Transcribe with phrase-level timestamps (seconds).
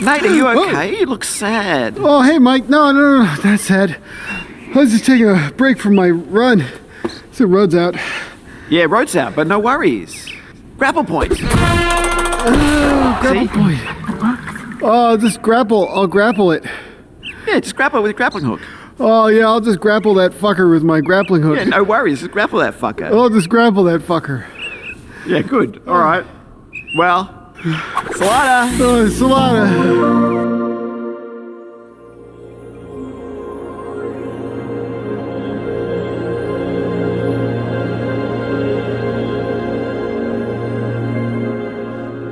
[0.00, 0.98] Nate, are you okay?
[1.00, 1.96] You look sad.
[1.98, 2.68] Oh, hey, Mike.
[2.68, 4.00] No, no, no, that's sad.
[4.74, 6.64] I was just taking a break from my run.
[7.32, 7.96] So road's out.
[8.68, 10.30] Yeah, road's out, but no worries.
[10.76, 11.32] Grapple point.
[12.40, 13.48] Oh, grapple See?
[13.48, 14.80] point.
[14.82, 15.88] Oh, just grapple.
[15.88, 16.64] I'll grapple it.
[17.48, 18.60] Yeah, just grapple with a grappling hook.
[19.00, 21.56] Oh, yeah, I'll just grapple that fucker with my grappling hook.
[21.56, 22.20] Yeah, no worries.
[22.20, 23.06] Just grapple that fucker.
[23.10, 24.46] I'll just grapple that fucker.
[25.26, 25.82] Yeah, good.
[25.88, 26.24] All right.
[26.96, 27.24] Well,
[27.58, 28.70] Salada.
[28.78, 29.66] Oh, Solana.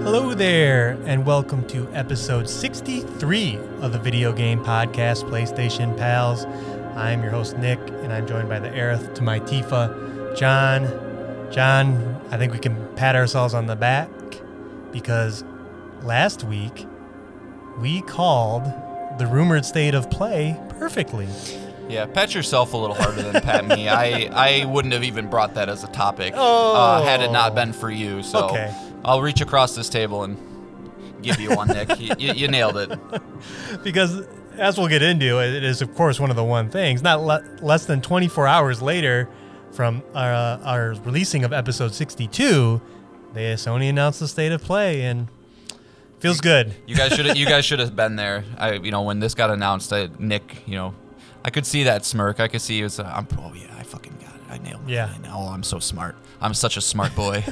[0.04, 6.44] Hello there, and welcome to episode 63 of the video game podcast, PlayStation Pals.
[6.94, 10.84] I'm your host, Nick, and I'm joined by the Aerith to my Tifa, Jon.
[11.50, 14.08] Jon, I think we can pat ourselves on the back
[15.00, 15.44] because
[16.02, 16.86] last week
[17.78, 18.64] we called
[19.18, 21.28] the rumored state of play perfectly.
[21.90, 23.90] Yeah, pat yourself a little harder than pat me.
[23.90, 24.30] I,
[24.62, 26.74] I wouldn't have even brought that as a topic Oh.
[26.74, 28.22] uh, had it not been for you.
[28.22, 28.74] So Okay.
[29.04, 30.38] I'll reach across this table and
[31.20, 32.00] give you one, Nick.
[32.00, 32.98] You, you, you nailed it.
[33.84, 34.26] because
[34.56, 37.44] as we'll get into it is of course one of the one things not le-
[37.60, 39.28] less than 24 hours later
[39.72, 42.80] from our, uh, our releasing of episode 62
[43.36, 45.28] they sony announced the state of play and
[46.20, 48.44] feels good You guys should you guys should have been there.
[48.56, 50.94] I you know when this got announced, I, Nick, you know,
[51.44, 52.40] I could see that smirk.
[52.40, 52.98] I could see he was.
[52.98, 54.40] Uh, I'm oh yeah, I fucking got it.
[54.48, 54.92] I nailed it.
[54.92, 55.12] Yeah.
[55.14, 55.34] I know.
[55.34, 56.16] Oh, I'm so smart.
[56.40, 57.44] I'm such a smart boy.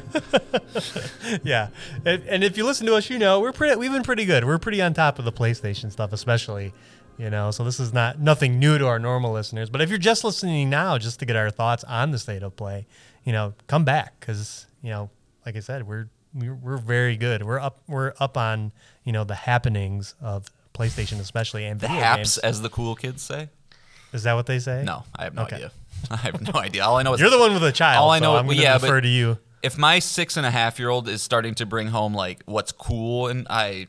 [1.42, 1.68] yeah
[2.05, 4.44] and, and if you listen to us you know we're pretty we've been pretty good
[4.44, 6.72] we're pretty on top of the playstation stuff especially
[7.16, 9.98] you know so this is not nothing new to our normal listeners but if you're
[9.98, 12.86] just listening now just to get our thoughts on the state of play
[13.24, 15.08] you know come back because you know
[15.46, 18.72] like i said we're we're, very good we're up we're up on
[19.04, 22.38] you know the happenings of playstation especially and the haps, games.
[22.38, 23.48] as the cool kids say.
[24.12, 25.56] is that what they say No, I have no Okay.
[25.56, 25.72] idea.
[26.10, 26.84] I have no idea.
[26.84, 28.46] All I know is you're the one with a child All I so know- i'm
[28.46, 31.54] gonna yeah, refer to you if my six and a half year old is starting
[31.54, 33.86] to bring home like what's cool and I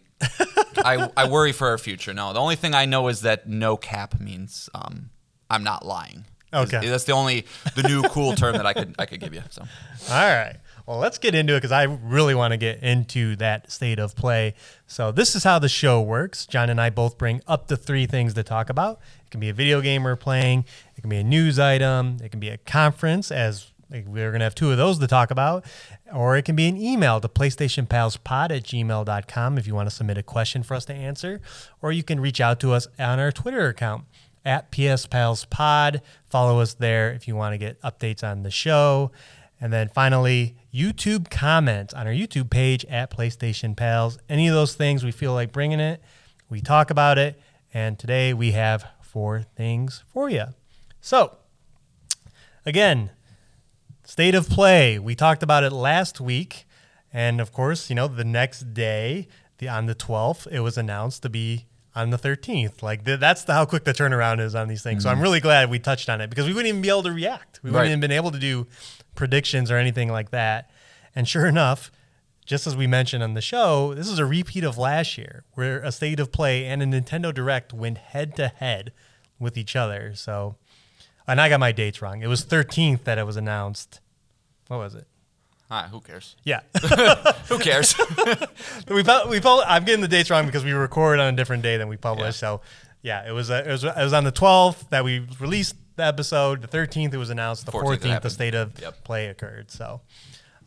[0.78, 2.14] I I worry for our future.
[2.14, 5.10] No, the only thing I know is that no cap means um
[5.50, 6.26] I'm not lying.
[6.54, 6.88] Okay.
[6.88, 7.46] That's the only
[7.76, 9.42] the new cool term that I could I could give you.
[9.50, 10.56] So All right.
[10.86, 14.16] Well, let's get into it because I really want to get into that state of
[14.16, 14.54] play.
[14.86, 16.46] So, this is how the show works.
[16.46, 19.00] Jon and I both bring up to three things to talk about.
[19.26, 22.30] It can be a video game we're playing, it can be a news item, it
[22.30, 25.66] can be a conference, as we're going to have two of those to talk about,
[26.14, 30.18] or it can be an email to PlayStationPalsPod at gmail.com if you want to submit
[30.18, 31.42] a question for us to answer,
[31.82, 34.06] or you can reach out to us on our Twitter account
[34.44, 36.02] at PS Pals Pod.
[36.30, 39.12] Follow us there if you want to get updates on the show.
[39.60, 44.18] And then finally, YouTube comments on our YouTube page at PlayStation Pals.
[44.28, 46.02] Any of those things we feel like bringing it,
[46.50, 47.40] we talk about it.
[47.74, 50.46] And today we have four things for you.
[51.00, 51.38] So,
[52.66, 53.12] again,
[54.04, 55.00] state of play.
[55.00, 56.66] We talked about it last week.
[57.14, 59.28] And of course, you know, the next day,
[59.60, 61.66] the on the 12th, it was announced to be
[61.96, 62.84] on the 13th.
[62.84, 65.04] Like th- that's the, how quick the turnaround is on these things.
[65.04, 65.24] So I'm mm-hmm.
[65.24, 67.62] really glad we touched on it because we wouldn't even be able to react.
[67.64, 67.90] We wouldn't Right.
[67.90, 68.68] even been able to do
[69.16, 70.70] predictions or anything like that.
[71.16, 71.92] And sure enough,
[72.46, 75.80] just as we mentioned on the show, this is a repeat of last year where
[75.80, 78.92] a state of play and a Nintendo Direct went head to head
[79.40, 80.14] with each other.
[80.16, 80.56] So,
[81.28, 82.22] and I got my dates wrong.
[82.22, 84.00] It was 13th that it was announced.
[84.68, 85.08] What was it?
[85.70, 86.36] ah, who cares?
[86.44, 86.62] Yeah.
[87.50, 87.96] Who cares?
[88.88, 91.88] we we I'm getting the dates wrong because we record on a different day than
[91.88, 92.38] we publish.
[92.38, 92.62] So,
[93.02, 96.04] yeah, it was uh, it was it was on the 12th that we released the
[96.06, 96.62] episode.
[96.62, 97.66] The 13th it was announced.
[97.66, 99.04] The 14th 14th, the state of Yep.
[99.04, 99.72] play occurred.
[99.72, 100.02] So,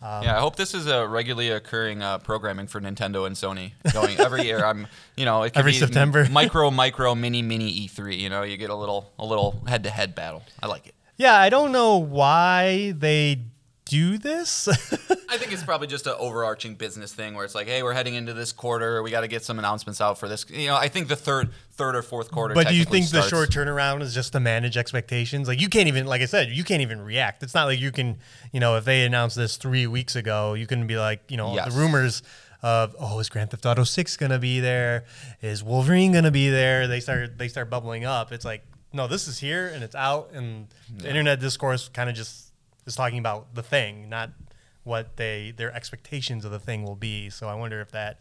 [0.01, 3.73] yeah, I hope this is a regularly occurring uh, programming for Nintendo and Sony.
[3.93, 6.29] Going every year, I'm you know it could Every be September.
[6.31, 8.17] micro micro mini mini E3.
[8.19, 10.43] You know, you get a little a little head to head battle.
[10.63, 10.95] I like it.
[11.17, 13.43] yeah, I don't know why they
[13.89, 14.69] do this.
[15.31, 18.15] I think it's probably just an overarching business thing where it's like, hey, we're heading
[18.15, 19.03] into this quarter.
[19.03, 20.47] We got to get some announcements out for this.
[20.49, 22.55] You know, I think the third, third or fourth quarter.
[22.55, 25.49] but do you think the short turnaround is just to manage expectations?
[25.49, 27.43] Like you can't even, like I said, you can't even react.
[27.43, 28.19] It's not like you can,
[28.53, 31.55] you know, if they announced this three weeks ago, you can be like, you know,
[31.55, 31.73] Yes.
[31.75, 32.23] the rumors
[32.63, 35.05] of oh, is Grand Theft Auto Six gonna be there?
[35.41, 36.89] Is Wolverine gonna be there?
[36.89, 38.33] They start they start bubbling up.
[38.33, 40.67] It's like no, this is here and it's out, and
[40.97, 42.48] the internet discourse kind of just
[42.89, 44.31] is talking about the thing, not
[44.85, 47.31] what they their expectations of the thing will be.
[47.31, 48.19] So I wonder if that.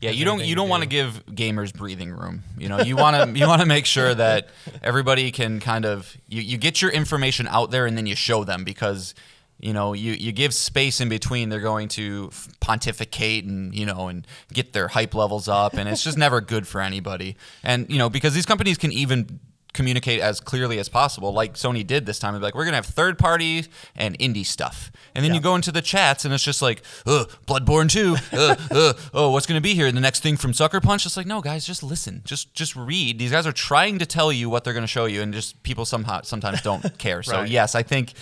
[0.00, 2.42] Yeah, you don't you don't want to give gamers breathing room.
[2.58, 4.48] You know, you want to you want to make sure that
[4.82, 8.44] everybody can kind of you, you get your information out there and then you show
[8.44, 9.14] them because
[9.60, 12.30] you know, you, you give space in between, they're going to
[12.60, 15.74] pontificate and, you know, and get their hype levels up.
[15.74, 17.36] And it's just never good for anybody.
[17.64, 19.40] And, you know, because these companies can even
[19.74, 22.40] communicate as clearly as possible, like Sony did this time.
[22.40, 24.90] Like, we're going to have third party and indie stuff.
[25.14, 28.16] And then you go into the chats and it's just like, uh, Bloodborne 2.
[28.36, 29.90] Uh, uh, oh, what's going to be here?
[29.92, 31.04] The next thing from Sucker Punch?
[31.06, 32.22] It's like, no, guys, just listen.
[32.24, 33.18] Just just read.
[33.18, 35.62] These guys are trying to tell you what they're going to show you, and just
[35.62, 37.22] people somehow sometimes don't care.
[37.22, 37.48] So, Right.
[37.48, 38.12] yes, I think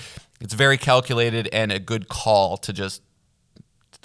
[0.40, 3.02] it's very calculated and a good call to just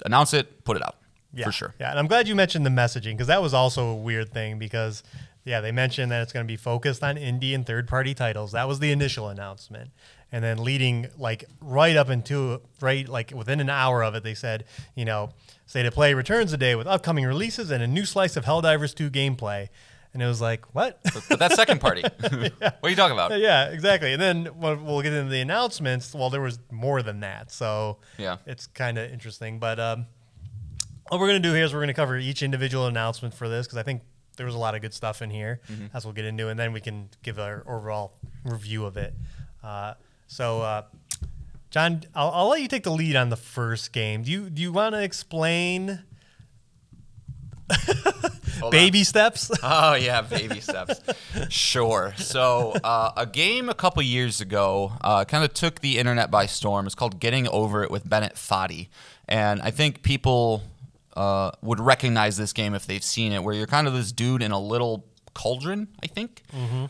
[0.04, 0.96] announce it, put it out.
[1.34, 1.74] Yeah, For sure.
[1.80, 4.58] Yeah, and I'm glad you mentioned the messaging because that was also a weird thing
[4.58, 5.02] because
[5.44, 8.52] yeah, they mentioned that it's going to be focused on indie and third party titles.
[8.52, 9.90] That was the initial announcement.
[10.30, 14.34] And then leading like right up into right like within an hour of it, they
[14.34, 15.30] said, you know,
[15.66, 19.10] State of Play returns today with upcoming releases and a new slice of Helldivers 2
[19.10, 19.68] gameplay.
[20.14, 21.00] And it was like, what?
[21.04, 22.02] But, but that's second party.
[22.20, 23.38] What are you talking about?
[23.38, 24.12] yeah, exactly.
[24.12, 27.50] And then we'll get into the announcements, well, there was more than that.
[27.50, 28.36] So Yeah.
[28.46, 29.58] it's kind of interesting.
[29.58, 30.06] But um,
[31.08, 33.48] what we're going to do here is we're going to cover each individual announcement for
[33.48, 34.02] this because I think
[34.36, 35.60] there was a lot of good stuff in here
[35.94, 38.14] as we'll get into, and then we can give our overall
[38.44, 39.14] review of it.
[39.62, 39.94] Uh,
[40.26, 40.82] so, uh,
[41.70, 44.22] Jon, I'll, I'll let you take the lead on the first game.
[44.22, 46.02] Do you do you want to explain
[47.70, 48.70] Hold on.
[48.70, 49.50] baby steps?
[49.62, 51.00] Oh yeah, baby steps.
[51.48, 52.12] Sure.
[52.18, 56.46] So uh, a game a couple years ago uh, kind of took the internet by
[56.46, 56.86] storm.
[56.86, 58.88] It's called Getting Over It with Bennett Foddy,
[59.28, 60.62] and I think people
[61.16, 63.42] uh, would recognize this game if they've seen it.
[63.42, 66.42] Where you're kind of this dude in a little cauldron, I think,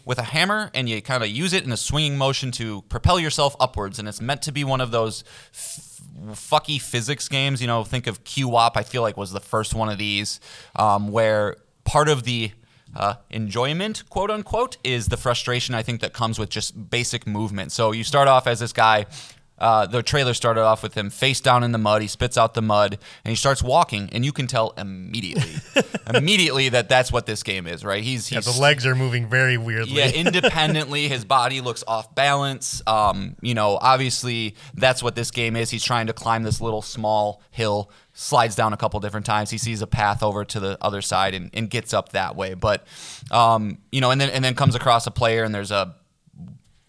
[0.04, 3.20] with a hammer, and you kind of use it in a swinging motion to propel
[3.20, 3.98] yourself upwards.
[3.98, 5.22] And it's meant to be one of those
[5.52, 6.00] f-
[6.32, 7.60] fucky physics games.
[7.60, 8.72] You know, think of QWOP.
[8.74, 10.40] I feel like was the first one of these
[10.74, 12.50] um, where part of the
[12.94, 17.72] uh, enjoyment, quote unquote, is the frustration I think that comes with just basic movement.
[17.72, 19.06] So you start off as this guy.
[19.62, 22.02] Uh, the trailer started off with him face down in the mud.
[22.02, 25.54] He spits out the mud and he starts walking, and you can tell immediately,
[26.14, 28.02] immediately that that's what this game is, right?
[28.02, 29.94] He's Yeah, the legs are moving very weirdly.
[29.94, 32.82] yeah, independently, his body looks off balance.
[32.88, 35.70] Um, you know, obviously, that's what this game is.
[35.70, 39.50] He's trying to climb this little small hill, slides down a couple different times.
[39.50, 42.54] He sees a path over to the other side and, and gets up that way.
[42.54, 42.84] But,
[43.30, 45.94] um, you know, and then and then comes across a player, and there's a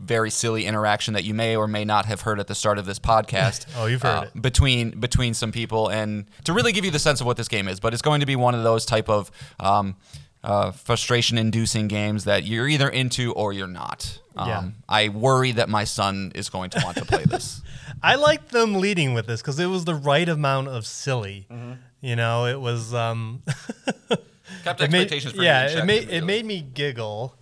[0.04, 2.86] very silly interaction that you may or may not have heard at the start of
[2.86, 3.66] this podcast.
[3.78, 4.42] Oh, you've heard uh, it.
[4.42, 7.68] between between some people, and to really give you the sense of what this game
[7.68, 7.80] is.
[7.80, 9.96] But it's going to be one of those type of um,
[10.44, 14.20] uh, frustration-inducing games that you're either into or you're not.
[14.36, 14.64] Um, Yeah.
[14.90, 17.62] I worry that my son is going to want to play this.
[18.04, 21.48] I liked them leading with this because it was the right amount of silly.
[21.50, 21.74] Mm-hmm.
[22.02, 22.94] You know, it was.
[22.94, 23.42] Um,
[24.64, 27.36] Kept it made- for yeah, it made it made me giggle,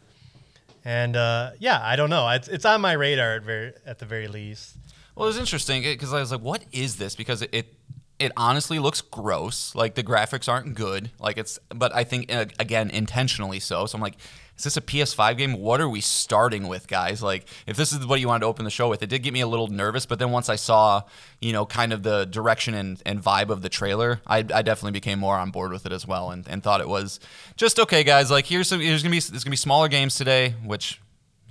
[0.84, 2.28] and uh, yeah, I don't know.
[2.30, 4.78] It's it's on my radar at very at the very least.
[5.16, 7.76] Well, it was interesting because I was like, "What is this?" Because it, it
[8.20, 9.74] it honestly looks gross.
[9.76, 11.12] Like the graphics aren't good.
[11.20, 13.86] Like it's, but I think uh, again intentionally so.
[13.86, 14.18] So I'm like,
[14.62, 15.54] "Is this a PS5 game?
[15.54, 18.66] What are we starting with, guys?" Like if this is what you wanted to open
[18.66, 20.06] the show with, it did get me a little nervous.
[20.06, 21.04] But then once I saw,
[21.40, 24.92] you know, kind of the direction and, and vibe of the trailer, I, I definitely
[24.92, 27.20] became more on board with it as well, and, and thought it was
[27.56, 28.32] just okay, guys.
[28.32, 31.02] Like here's some, there's gonna be there's gonna be smaller games today, which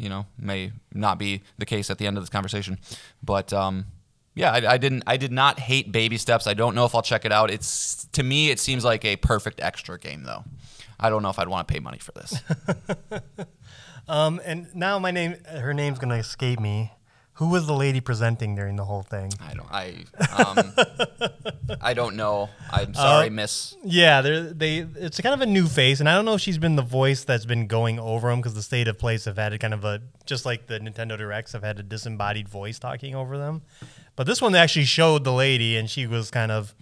[0.01, 2.79] you know may not be the case at the end of this conversation
[3.23, 3.85] but um
[4.35, 7.03] yeah I, I didn't i did not hate baby steps i don't know if i'll
[7.03, 10.45] check it out it's to me it seems like a perfect extra game though
[11.01, 12.35] i don't know if i'd want to pay money for this
[14.09, 16.91] Um, and now my name, her name's gonna escape me.
[17.35, 19.31] Who was the lady presenting during the whole thing?
[19.41, 20.05] i don't i
[20.37, 20.73] um
[21.81, 25.67] i don't know i'm sorry Uh, miss Yeah, they're, they it's kind of a new
[25.69, 28.41] face, and I don't know if she's been the voice that's been going over them
[28.41, 31.17] because the state of place have had a kind of a just like the Nintendo
[31.17, 33.63] Directs have had a disembodied voice talking over them,
[34.17, 36.75] but this one they actually showed the lady, and she was kind of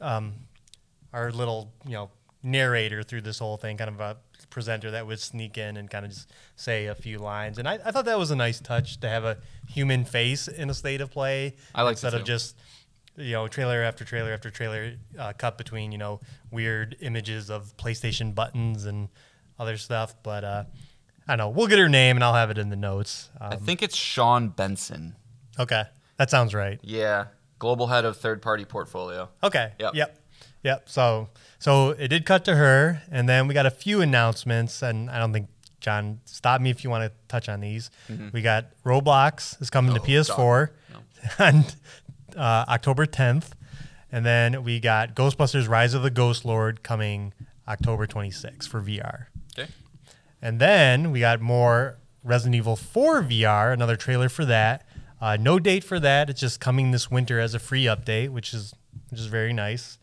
[0.00, 0.34] um,
[1.12, 2.10] our little you know
[2.42, 4.16] narrator through this whole thing, kind of a
[4.48, 7.74] presenter that would sneak in and kind of just say a few lines, and I,
[7.84, 11.00] I thought that was a nice touch to have a human face in a state
[11.00, 12.56] of play I instead of just
[13.16, 16.20] you know trailer after trailer after trailer uh, cut between you know
[16.50, 19.08] weird images of PlayStation buttons and
[19.58, 20.14] other stuff.
[20.22, 20.64] But uh,
[21.28, 21.48] I don't know.
[21.50, 23.28] We'll get her name and I'll have it in the notes.
[23.40, 25.16] i Um, think it's sean benson
[25.58, 25.84] okay,
[26.16, 26.80] that sounds right.
[26.82, 27.26] yeah
[27.58, 29.72] global head of third party portfolio Okay.
[29.78, 29.94] Yep.
[29.94, 30.16] Yep.
[30.62, 30.88] Yep.
[30.88, 31.28] So
[31.60, 35.18] so it did cut to her, and then we got a few announcements, and I
[35.20, 35.48] don't think
[35.80, 37.90] John stop me if you want to touch on these.
[38.32, 40.40] We got Roblox is coming to Mm-hmm.
[40.40, 40.68] Oh,
[41.38, 41.64] PS4 on
[42.36, 43.50] uh, October 10th,
[44.10, 47.32] and then we got Ghostbusters: Rise of the Ghost Lord coming
[47.68, 49.26] October 26th for VR.
[49.56, 49.70] okay
[50.42, 54.84] And then we got more Resident Evil 4 VR, another trailer for that,
[55.20, 56.28] Uh, no date for that.
[56.30, 58.74] It's just coming this winter as a free update, which is
[59.10, 59.98] which is very nice.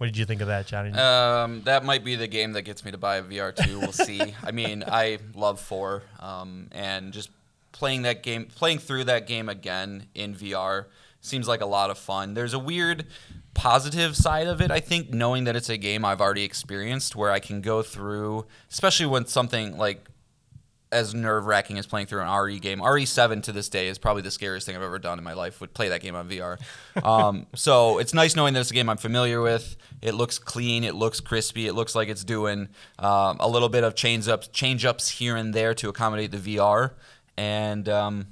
[0.00, 0.92] What did you think of that, Johnny?
[0.92, 3.80] Um, that might be the game that gets me to buy a VR two.
[3.80, 4.34] We'll see.
[4.42, 7.28] I mean, I love four, um, and just
[7.72, 10.86] playing that game, playing through that game again in VR
[11.20, 12.32] seems like a lot of fun.
[12.32, 13.08] There's a weird
[13.52, 17.30] positive side of it, I think, knowing that it's a game I've already experienced, where
[17.30, 20.08] I can go through, especially when something like
[20.92, 22.80] as nerve wracking as playing through an RE game.
[22.80, 25.60] RE7 to this day is probably the scariest thing I've ever done in my life.
[25.60, 26.58] Would play that game on VR.
[27.04, 29.76] Um, so it's nice knowing that it's a game I'm familiar with.
[30.02, 30.82] It looks clean.
[30.82, 31.66] It looks crispy.
[31.66, 32.68] It looks like it's doing
[32.98, 36.56] um, a little bit of change ups, change ups here and there to accommodate the
[36.56, 36.92] VR.
[37.36, 38.26] And um,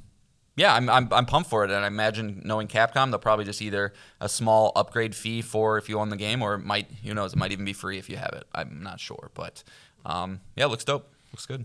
[0.57, 1.71] yeah, I'm, I'm, I'm pumped for it.
[1.71, 5.89] And I imagine knowing Capcom, they'll probably just either a small upgrade fee for if
[5.89, 8.11] you own the game, or it might, who knows, it might even be free if
[8.11, 8.45] you have it.
[8.53, 9.63] I'm not sure, but
[10.05, 11.13] um, yeah, it looks dope.
[11.33, 11.65] Looks good.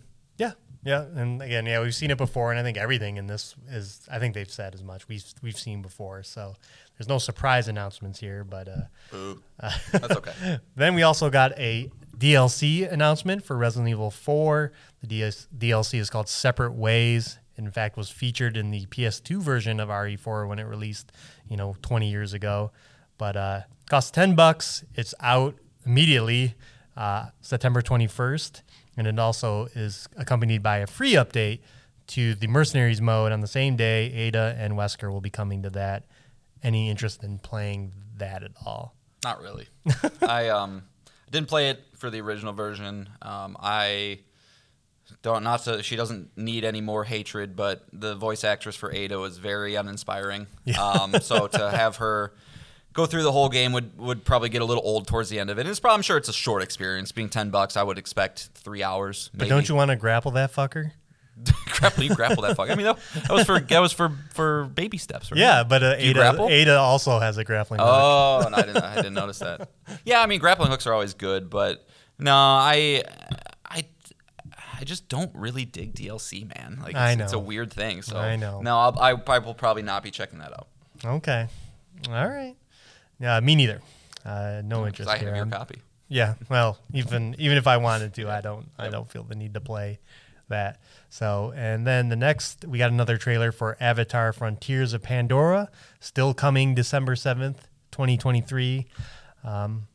[0.85, 4.01] Yeah, and again, yeah, we've seen it before, and I think everything in this is,
[4.11, 5.07] I think they've said as much.
[5.07, 6.55] We've we've seen before, so
[6.97, 8.43] there's no surprise announcements here.
[8.43, 9.41] But uh, Boo.
[9.61, 10.59] That's okay.
[10.75, 14.73] then we also got a DLC announcement for Resident Evil 4.
[15.01, 17.39] The DS- DLC is called Separate Ways.
[17.55, 21.11] In fact, was featured in the PS2 version of RE4 when it released,
[21.47, 22.71] you know, 20 years ago.
[23.17, 24.83] But uh, costs 10 bucks.
[24.95, 26.55] It's out immediately,
[26.97, 28.61] uh, September 21st
[28.97, 31.59] and it also is accompanied by a free update
[32.07, 34.11] to the Mercenaries mode on the same day.
[34.13, 36.05] Ada and Wesker will be coming to that.
[36.61, 38.95] Any interest in playing that at all?
[39.23, 39.67] Not really.
[40.21, 40.83] I um
[41.31, 43.09] didn't play it for the original version.
[43.21, 44.19] Um, I
[45.21, 49.17] don't not to she doesn't need any more hatred, but the voice actress for Ada
[49.19, 50.47] was very uninspiring.
[50.65, 50.81] Yeah.
[50.81, 52.33] Um, so to have her
[52.93, 55.49] go through the whole game would, would probably get a little old towards the end
[55.49, 55.61] of it.
[55.61, 57.11] And it's probably I'm sure it's a short experience.
[57.11, 59.29] Being ten bucks, I would expect three hours.
[59.33, 60.91] But don't you want to grapple that fucker?
[61.65, 62.69] grapple, you grapple that fuck.
[62.69, 65.31] I mean, that, that, was for that was for for baby steps.
[65.31, 65.39] Right?
[65.39, 67.79] Yeah, but uh, Ada, Ada also has a grappling.
[67.79, 67.89] Hook.
[67.89, 68.83] Oh, no, I didn't.
[68.83, 69.69] I didn't notice that.
[70.05, 71.87] Yeah, I mean, grappling hooks are always good, but
[72.19, 73.03] no, I,
[73.65, 73.85] I,
[74.79, 76.77] I just don't really dig DLC, man.
[76.79, 77.23] Like, it's, I know.
[77.23, 78.03] it's a weird thing.
[78.03, 78.61] So I know.
[78.61, 80.67] No, I'll, I, I will probably not be checking that out.
[81.03, 81.47] Okay,
[82.09, 82.55] all right.
[83.23, 83.79] Yeah, me neither.
[84.25, 85.09] Uh, no interest.
[85.09, 85.35] I have here.
[85.35, 85.81] your copy.
[86.09, 89.53] Yeah, well, even even if I wanted to, I don't I don't feel the need
[89.53, 89.99] to play
[90.49, 90.79] that.
[91.09, 95.69] So, and then the next we got another trailer for Avatar Frontiers of Pandora,
[96.01, 97.61] still coming December 7th,
[97.91, 98.85] 2023.
[99.45, 99.87] Um,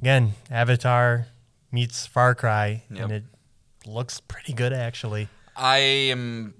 [0.00, 1.28] again, Avatar
[1.72, 3.00] meets Far Cry Yep.
[3.02, 3.24] and it
[3.86, 5.28] looks pretty good actually.
[5.56, 6.54] I am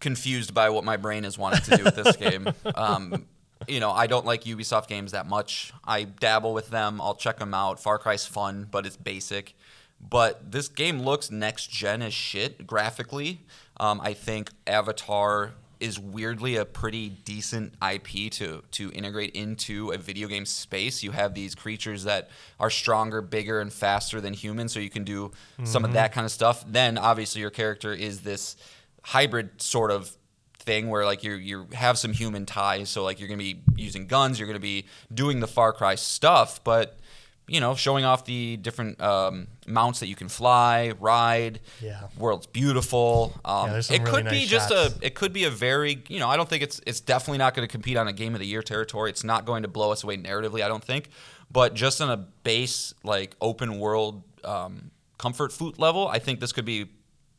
[0.00, 2.48] confused by what my brain is wanting to do with this game.
[2.74, 3.26] Um,
[3.68, 5.72] you know, I don't like Ubisoft games that much.
[5.84, 7.00] I dabble with them.
[7.00, 7.80] I'll check them out.
[7.80, 9.54] Far Cry's fun, but it's basic.
[10.00, 13.40] But this game looks next gen as shit graphically.
[13.78, 19.98] Um, I think Avatar is weirdly a pretty decent IP to to integrate into a
[19.98, 21.02] video game space.
[21.02, 22.30] You have these creatures that
[22.60, 25.32] are stronger, bigger, and faster than humans, so you can do
[25.64, 26.64] some of that kind of stuff.
[26.66, 28.56] Then obviously your character is this
[29.02, 30.16] hybrid sort of
[30.64, 32.90] thing where like you you have some human ties.
[32.90, 35.72] So like you're going to be using guns you're going to be doing the far
[35.72, 36.98] cry stuff but
[37.46, 41.60] you know showing off the different um, mounts that you can fly ride.
[41.82, 42.08] Yeah.
[42.18, 43.38] world's beautiful.
[43.44, 46.18] Um, Yeah, it really could be nice just a it could be a very you
[46.18, 48.40] know i don't think it's it's definitely not going to compete on a game of
[48.40, 49.10] the year territory.
[49.10, 51.10] It's not going to blow us away narratively i don't think.
[51.50, 56.52] But just on a base like open world um, comfort food level i think this
[56.52, 56.88] could be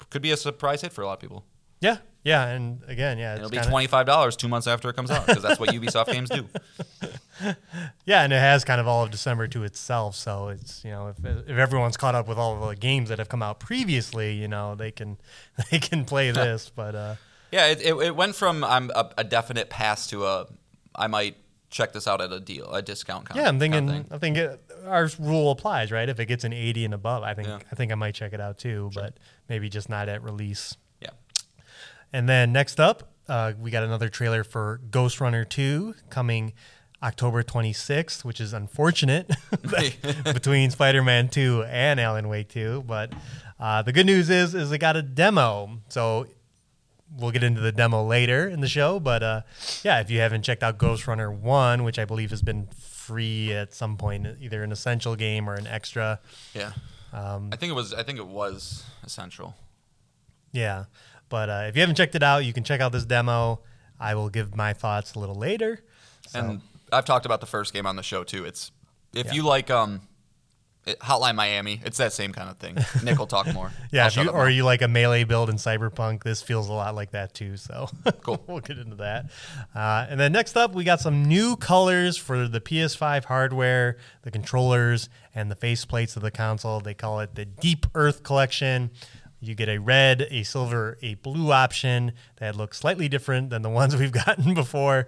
[0.09, 1.43] could be a surprise hit for a lot of people.
[1.81, 5.11] Yeah, yeah, and again, yeah, It'll be twenty five dollars two months after it comes
[5.11, 6.45] out because that's what Ubisoft games do.
[8.05, 10.15] Yeah, and it has kind of all of December to itself.
[10.15, 13.19] So it's you know if if everyone's caught up with all of the games that
[13.19, 15.17] have come out previously, you know they can
[15.71, 16.71] they can play this.
[16.73, 17.15] But uh,
[17.51, 20.47] Yeah, it, it, it went from I'm a, a definite pass to a
[20.95, 21.35] I might
[21.69, 23.25] check this out at a deal, a discount.
[23.25, 24.13] Kind yeah, I'm kind of thinking.
[24.13, 26.07] I think it, our rule applies, right?
[26.07, 27.59] If it gets an 80 and above, I think Yeah.
[27.69, 29.17] I think I might check it out too, but
[29.49, 30.77] maybe just not at release.
[32.13, 36.53] And then next up, uh, we got another trailer for Ghostrunner 2 coming
[37.03, 39.29] October 26th, which is unfortunate
[40.23, 42.83] between Spider-Man 2 and Alan Wake 2.
[42.87, 43.13] But
[43.59, 45.81] uh, the good news is, is it got a demo.
[45.89, 46.27] So
[47.17, 48.99] we'll get into the demo later in the show.
[48.99, 49.41] But uh,
[49.83, 53.73] yeah, if you haven't checked out Ghostrunner 1, which I believe has been free at
[53.73, 56.19] some point, either an essential game or an extra.
[56.53, 56.71] yeah.
[57.13, 57.93] Um, I think it was.
[57.93, 59.55] I think it was essential.
[60.51, 60.85] Yeah.
[61.29, 63.61] But uh, if you haven't checked it out, you can check out this demo.
[63.99, 65.79] I will give my thoughts a little later.
[66.27, 68.45] So, And I've talked about the first game on the show too.
[68.45, 68.71] It's
[69.13, 69.33] if Yeah.
[69.33, 70.01] you like um
[70.85, 71.81] It- Hotline Miami.
[71.83, 72.77] It's that same kind of thing.
[73.03, 73.71] Nick will talk more.
[73.91, 74.49] Yeah, you, or now.
[74.49, 77.57] you like a melee build in Cyberpunk, this feels a lot like that too.
[77.57, 77.89] So
[78.21, 78.43] Cool.
[78.45, 79.31] we'll get into that.
[79.73, 84.29] Uh, and then next up, we got some new colors for the PS5 hardware, the
[84.29, 86.79] controllers, and the faceplates of the console.
[86.81, 88.91] They call it the Deep Earth Collection.
[89.47, 93.69] You get a red, a silver, a blue option that looks slightly different than the
[93.69, 95.07] ones we've gotten before.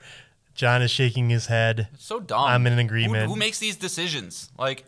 [0.53, 1.88] John is shaking his head.
[1.98, 2.44] so dumb.
[2.46, 3.29] I'm in Who- agreement.
[3.29, 4.50] Who, makes these decisions?
[4.58, 4.86] Like,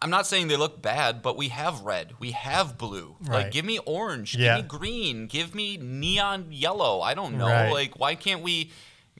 [0.00, 3.16] I'm not saying they look bad, but we have red, we have blue.
[3.20, 3.42] Right.
[3.44, 4.56] Like, give me orange, Yeah.
[4.56, 7.00] give me green, give me neon yellow.
[7.02, 7.46] I don't know.
[7.48, 7.70] Right.
[7.70, 8.70] Like, why can't we?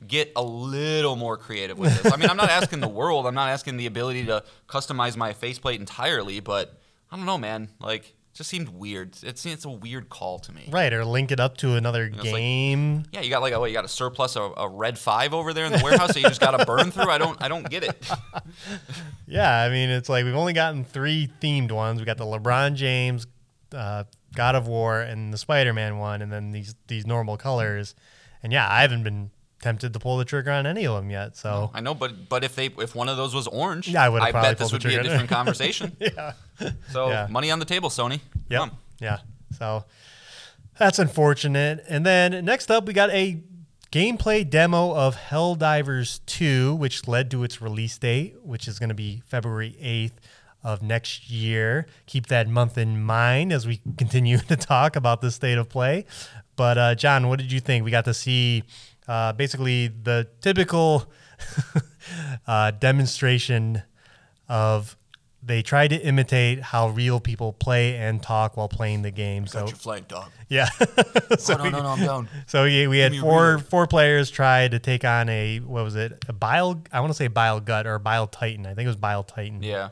[0.07, 2.11] Get a little more creative with this.
[2.11, 3.27] I mean, I'm not asking the world.
[3.27, 6.81] I'm not asking the ability to customize my faceplate entirely, but
[7.13, 7.69] I don't know, man.
[7.81, 9.17] Like, just seemed weird.
[9.23, 10.69] It's it's a weird call to me.
[10.71, 13.05] Right, or link it up to another it's like- game.
[13.13, 13.71] Yeah, you got like a what?
[13.71, 16.29] You got a surplus a, a red five over there in the warehouse that you
[16.29, 17.11] just got to burn through.
[17.11, 18.11] I don't I don't get it.
[19.27, 22.01] Yeah, I mean, it's like we've only gotten three themed ones.
[22.01, 23.29] We got the LeBron James,
[23.73, 24.03] uh,
[24.35, 27.95] God of War, and the Spider Man one, and then these these normal colors.
[28.43, 31.37] And yeah, I haven't been tempted to pull the trigger on any of them yet.
[31.37, 34.09] So I know, but but if they if one of those was orange, Yeah, I
[34.09, 35.97] would've I bet this would be a different conversation.
[36.01, 36.33] yeah,
[36.91, 37.27] So Yeah.
[37.31, 38.21] money on the table, Sony.
[38.49, 38.69] Yeah.
[39.01, 39.19] Yeah.
[39.59, 39.85] So
[40.79, 41.85] that's unfortunate.
[41.89, 43.43] And then next up, we got a
[43.93, 48.95] gameplay demo of Helldivers 2, which led to its release date, which is going to
[48.95, 50.13] be February 8th
[50.63, 51.87] of next year.
[52.07, 56.05] Keep that month in mind as we continue to talk about the state of play.
[56.57, 57.85] But uh, Jon, what did you think?
[57.85, 58.65] We got to see
[59.11, 61.05] uh, basically the typical
[62.47, 63.83] uh, demonstration
[64.49, 64.97] of
[65.43, 69.47] they tried to imitate how real people play and talk while playing the game.
[69.49, 70.31] So Got your flank, dog.
[70.49, 70.69] yeah.
[71.39, 72.29] so, oh, no, no, no, I'm down.
[72.47, 76.25] so yeah, we had four four players try to take on a what was it?
[76.29, 78.65] A bile I want to say bile gut or bile titan.
[78.65, 79.63] I think it was bile titan.
[79.63, 79.89] Yeah.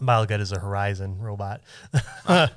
[0.00, 1.60] Bilegut is a Horizon robot.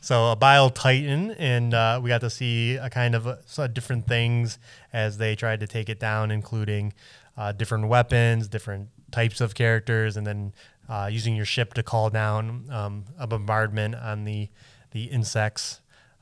[0.00, 3.66] So a Bile Titan, and uh, we got to see a kind of uh, so
[3.66, 4.58] different things
[4.92, 6.92] as they tried to take it down, including
[7.36, 10.52] uh, different weapons, different types of characters, and then
[10.88, 14.48] uh, using your ship to call down um, a bombardment on the
[14.92, 15.80] the insects.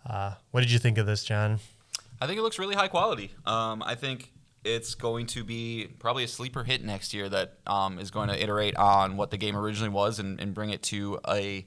[0.08, 1.60] Uh, what did you think of this, Jon?
[2.20, 3.32] I think it looks really high quality.
[3.46, 4.32] Um, I think
[4.64, 8.42] it's going to be probably a sleeper hit next year that um, is going to
[8.42, 11.64] iterate on what the game originally was and, and bring it to a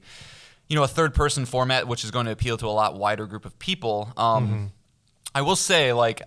[0.67, 3.25] you know a third person format, which is going to appeal to a lot wider
[3.25, 4.11] group of people.
[4.17, 4.71] Um,
[5.33, 6.23] I will say, like,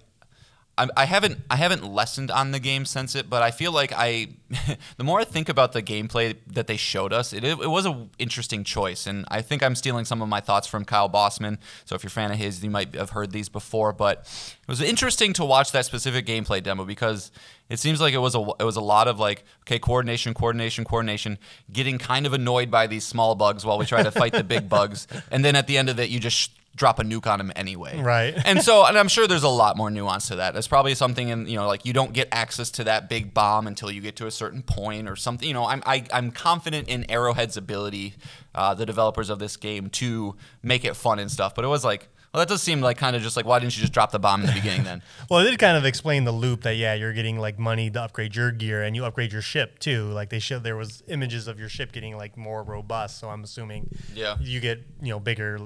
[0.81, 3.93] I, I haven't I haven't lessened on the game since it, but I feel like
[3.95, 4.29] I
[4.97, 8.11] the more I think about the gameplay that they showed us, it, it was an
[8.19, 11.59] interesting choice, and I think I'm stealing some of my thoughts from Kyle Bosman.
[11.85, 14.21] So if you're a fan of his, you might have heard these before, but
[14.63, 17.31] it was interesting to watch that specific gameplay demo because
[17.69, 20.85] it seems like it was a it was a lot of like okay coordination, coordination,
[20.85, 21.39] coordination,
[21.71, 24.69] getting kind of annoyed by these small bugs while we try to fight the big
[24.79, 27.53] bugs, and then at the end of it, you just drop a nuke on them
[27.57, 28.01] anyway.
[28.01, 28.35] Right.
[28.45, 30.53] And so, and I'm sure there's a lot more nuance to that.
[30.53, 33.67] There's probably something in, you know, like you don't get access to that big bomb
[33.67, 35.47] until you get to a certain point or something.
[35.47, 38.15] You know, I'm I, I'm confident in Arrowhead's ability,
[38.55, 41.55] uh, the developers of this game, to make it fun and stuff.
[41.55, 43.77] But it was like, well, that does seem like kind of just like, why didn't
[43.77, 45.03] you just drop the bomb in the beginning then?
[45.29, 48.01] Well, it did kind of explain the loop that yeah, you're getting like money to
[48.03, 50.05] upgrade your gear, and you upgrade your ship too.
[50.11, 53.19] Like they showed there was images of your ship getting like more robust.
[53.19, 54.37] So I'm assuming Yeah.
[54.41, 55.59] you get you know bigger,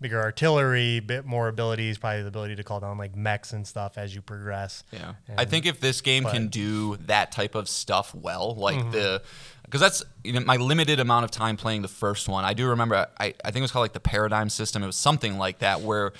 [0.00, 3.98] bigger artillery, bit more abilities, probably the ability to call down like mechs and stuff
[3.98, 4.84] as you progress.
[4.92, 6.36] Yeah, And- I think if this game but- Mm-hmm.
[6.36, 9.22] can do that type of stuff well, like the,
[9.64, 12.44] because that's you know my limited amount of time playing the first one.
[12.44, 14.82] I do remember I, I think it was called like the paradigm system.
[14.82, 16.12] It was something like that where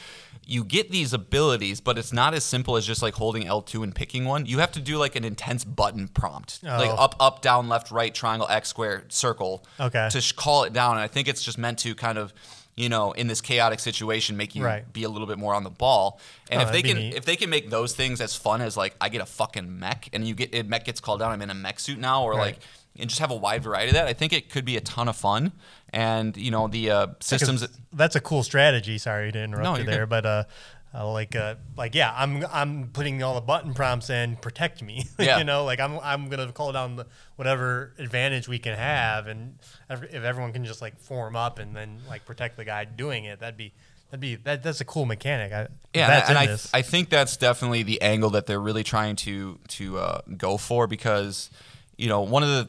[0.45, 3.95] you get these abilities, but it's not as simple as just like holding L2 and
[3.95, 4.47] picking one.
[4.47, 6.95] You have to do like an intense button prompt, like Oh.
[6.95, 10.09] up, up, down, left, right, triangle, X, square, circle, Okay.
[10.11, 10.93] to sh- call it down.
[10.97, 12.33] And I think it's just meant to kind of.
[12.79, 14.91] You know, in this chaotic situation, make you Right.
[14.93, 16.21] be a little bit more on the ball.
[16.51, 17.14] And Oh, if they can, neat.
[17.14, 20.09] if they can make those things as fun as like I get a fucking mech
[20.12, 22.33] and you get it mech gets called down, I'm in a mech suit now, or
[22.33, 22.41] Right.
[22.41, 22.59] like
[23.01, 25.09] and just have a wide variety of that, I think it could be a ton
[25.09, 25.53] of fun.
[25.91, 27.62] And you know the uh, systems.
[27.62, 28.99] Because that's a cool strategy.
[28.99, 30.11] Sorry to interrupt No, you there, good.
[30.11, 30.45] but uh,
[30.94, 34.37] uh, like uh, like yeah, I'm I'm putting all the button prompts in.
[34.37, 35.05] Protect me.
[35.18, 35.38] Yeah.
[35.38, 39.59] you know, like I'm I'm gonna call down the whatever advantage we can have, and
[39.90, 43.40] if everyone can just like form up and then like protect the guy doing it,
[43.40, 43.72] that'd be
[44.11, 45.53] that'd be that that's a cool mechanic.
[45.53, 46.70] I, yeah, that's and I, this.
[46.72, 50.87] I think that's definitely the angle that they're really trying to to uh, go for
[50.87, 51.51] because
[51.96, 52.68] you know one of the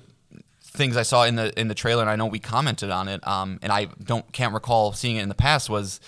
[0.61, 3.25] things I saw in the in the trailer, and I know we commented on it,
[3.27, 5.99] um, and I don't can't recall seeing it in the past was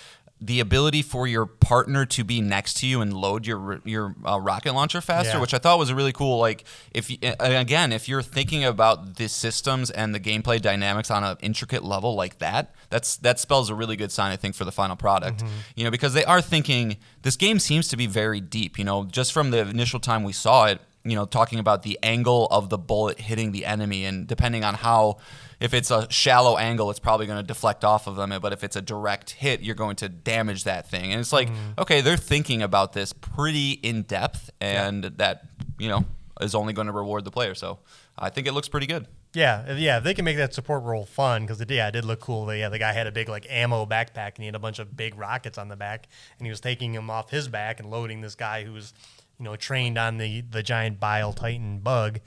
[0.43, 4.39] the ability for your partner to be next to you and load your your uh,
[4.41, 5.39] rocket launcher faster, Yeah.
[5.41, 6.39] which I thought was a really cool.
[6.39, 11.23] Like if you, again, if you're thinking about the systems and the gameplay dynamics on
[11.23, 14.65] an intricate level like that, that's that spells a really good sign, I think, for
[14.65, 15.43] the final product.
[15.75, 18.79] You know, because they are thinking this game seems to be very deep.
[18.79, 21.97] You know, just from the initial time we saw it, you know, talking about the
[22.03, 25.17] angle of the bullet hitting the enemy, and depending on how,
[25.59, 28.33] if it's a shallow angle, it's probably going to deflect off of them.
[28.41, 31.11] But if it's a direct hit, you're going to damage that thing.
[31.11, 31.79] And it's like, mm.
[31.79, 35.45] okay, they're thinking about this pretty in depth, and that
[35.79, 36.05] you know
[36.39, 37.55] is only going to reward the player.
[37.55, 37.79] So
[38.17, 39.07] I think it looks pretty good.
[39.33, 42.19] Yeah, yeah, they can make that support role fun because it, yeah, it did look
[42.19, 42.53] cool.
[42.53, 44.97] Yeah, the guy had a big like ammo backpack and he had a bunch of
[44.97, 48.19] big rockets on the back, and he was taking them off his back and loading
[48.19, 48.93] this guy who was,
[49.41, 52.19] you know, trained on the the giant Bile Titan bug.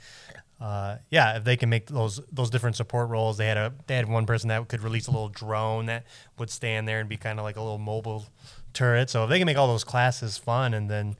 [0.59, 3.95] Uh, yeah, if they can make those those different support roles, they had a they
[3.95, 6.05] had one person that could release a little drone that
[6.37, 8.25] would stand there and be kind of like a little mobile
[8.73, 9.09] turret.
[9.09, 11.15] So if they can make all those classes fun and then,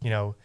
[0.00, 0.36] you know,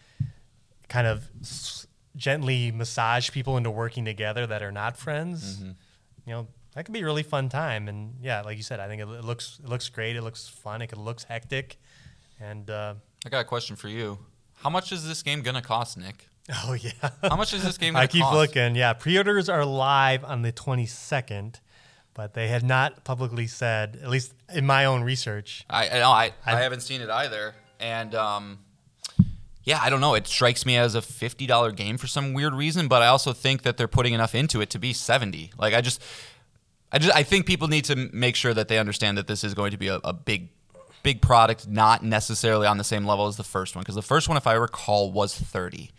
[0.89, 5.72] kind of s- gently massage people into working together that are not friends, Mm-hmm.
[6.26, 7.88] you know, that could be a really fun time.
[7.88, 10.15] And yeah, like you said, I think it, it looks it looks great.
[10.15, 10.82] It looks fun.
[10.82, 11.78] It looks hectic,
[12.39, 14.18] and uh, I got a question for you.
[14.65, 16.28] How much is this game gonna cost, Nick?
[16.65, 18.15] oh yeah, How much is this game gonna cost?
[18.15, 18.36] I keep cost?
[18.36, 18.73] looking.
[18.75, 21.60] Yeah, pre-orders are live on the twenty second,
[22.15, 25.65] but they have not publicly said, at least in my own research.
[25.69, 28.58] I I, I, I I- haven't seen it either, and um,
[29.65, 30.15] yeah, I don't know.
[30.15, 33.34] It strikes me as a fifty dollar game for some weird reason, but I also
[33.34, 35.51] think that they're putting enough into it to be seventy.
[35.60, 36.01] Like I just,
[36.91, 39.54] I just, I think people need to make sure that they understand that this is
[39.54, 40.49] going to be a, a big,
[41.06, 44.28] big product, not necessarily on the same level as the first one, because the first
[44.28, 45.91] one, if I recall, was thirty.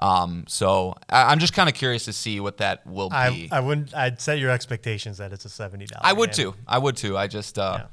[0.00, 3.48] Um, so I, I'm just kind of curious to see what that will I, be.
[3.50, 3.94] I wouldn't.
[3.94, 6.02] I'd set your expectations that it's a seventy dollars.
[6.04, 6.54] I would too.
[6.66, 7.16] I would too.
[7.16, 7.86] I just, uh, Yeah.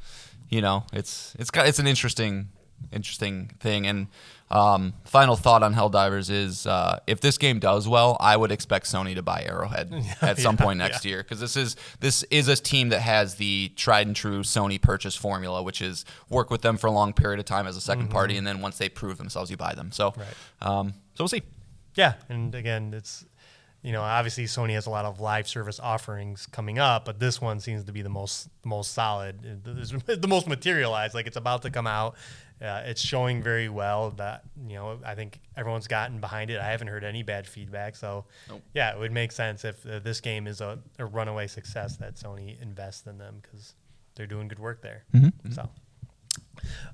[0.50, 2.50] you know, it's it's got it's an interesting
[2.92, 3.88] interesting thing.
[3.88, 4.08] And
[4.52, 8.86] um, final thought on Helldivers is uh, if this game does well, I would expect
[8.86, 12.48] Sony to buy Arrowhead at some Yeah, point next year because this is this is
[12.48, 16.62] a team that has the tried and true Sony purchase formula, which is work with
[16.62, 18.88] them for a long period of time as a 2nd party, and then once they
[18.88, 19.92] prove themselves, you buy them.
[19.92, 20.22] So, Mm-hmm.
[20.22, 20.80] Right.
[20.80, 21.42] um, so we'll see.
[21.96, 23.26] Yeah, and again, it's
[23.86, 27.40] you know obviously Sony has a lot of live service offerings coming up, but this
[27.40, 31.14] one seems to be the most most solid, the most materialized.
[31.14, 32.16] Like it's about to come out.
[32.62, 34.12] Uh, it's showing very well.
[34.12, 36.60] That you know, I think everyone's gotten behind it.
[36.60, 38.64] I haven't heard any bad feedback, so Nope.
[38.74, 42.16] yeah, it would make sense if uh, this game is a, a runaway success that
[42.16, 43.76] Sony invests in them because
[44.16, 45.04] they're doing good work there.
[45.52, 45.70] So.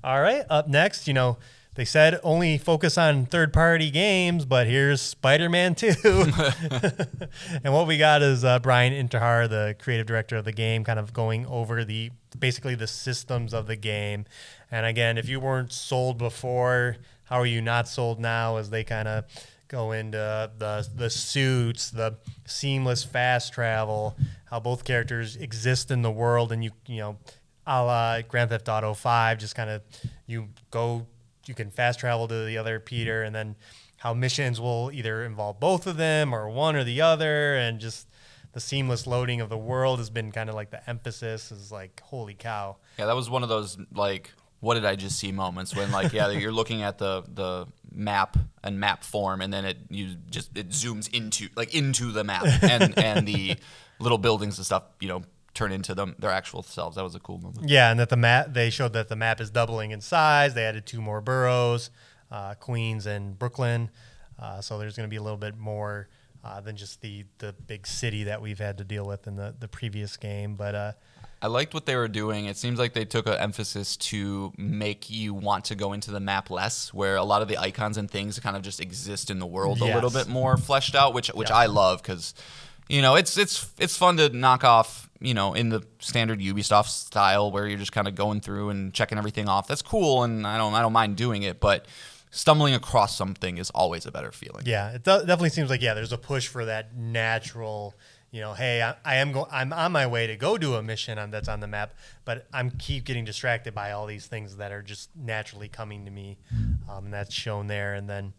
[0.03, 1.37] All right, up next, you know,
[1.75, 5.93] they said only focus on third party games, but here's Spider Man 2.
[7.63, 10.99] and what we got is uh, Brian Intihar, the creative director of the game, kind
[10.99, 14.25] of going over the basically the systems of the game.
[14.69, 18.83] And again, if you weren't sold before, how are you not sold now as they
[18.83, 19.25] kind of
[19.71, 24.17] go into the the suits, the seamless fast travel,
[24.49, 27.17] how both characters exist in the world, and you you know,
[27.65, 29.81] a la Grand Theft Auto Five, just kind of
[30.27, 31.07] you go,
[31.51, 33.57] you can fast travel to the other Peter, and then
[33.97, 38.07] how missions will either involve both of them or one or the other, and just
[38.53, 42.01] the seamless loading of the world has been kind of like the emphasis is like
[42.05, 42.77] holy cow.
[42.97, 46.13] Yeah, that was one of those like what did I just see moments when like
[46.13, 50.55] yeah you're looking at the the map and map form and then it you just
[50.57, 53.57] it zooms into like into the map and and the
[53.99, 56.95] little buildings and stuff you know turn into them their actual selves.
[56.95, 57.69] That was a cool moment.
[57.69, 60.53] Yeah, and that the map they showed that the map is doubling in size.
[60.53, 61.89] They added two more boroughs,
[62.31, 63.89] uh, Queens and Brooklyn.
[64.39, 66.07] Uh, so there's going to be a little bit more
[66.43, 69.53] uh, than just the the big city that we've had to deal with in the
[69.59, 70.55] the previous game.
[70.55, 70.91] But uh,
[71.43, 72.45] I liked what they were doing.
[72.45, 76.19] It seems like they took an emphasis to make you want to go into the
[76.19, 79.39] map less, where a lot of the icons and things kind of just exist in
[79.39, 81.57] the world a little bit more fleshed out, which which Yeah.
[81.57, 82.33] I love because
[82.89, 86.87] you know it's it's it's fun to knock off you know in the standard Ubisoft
[86.87, 89.67] style where you're just kind of going through and checking everything off.
[89.67, 91.85] That's cool, and I don't I don't mind doing it, but
[92.31, 94.63] stumbling across something is always a better feeling.
[94.65, 97.95] yeah, it definitely seems like yeah, there's a push for that natural.
[98.31, 100.81] You know, hey, I, I am go- I'm on my way to go do a
[100.81, 104.55] mission on, that's on the map, but I'm keep getting distracted by all these things
[104.55, 106.37] that are just naturally coming to me,
[106.89, 107.93] um, and that's shown there.
[107.93, 108.31] And then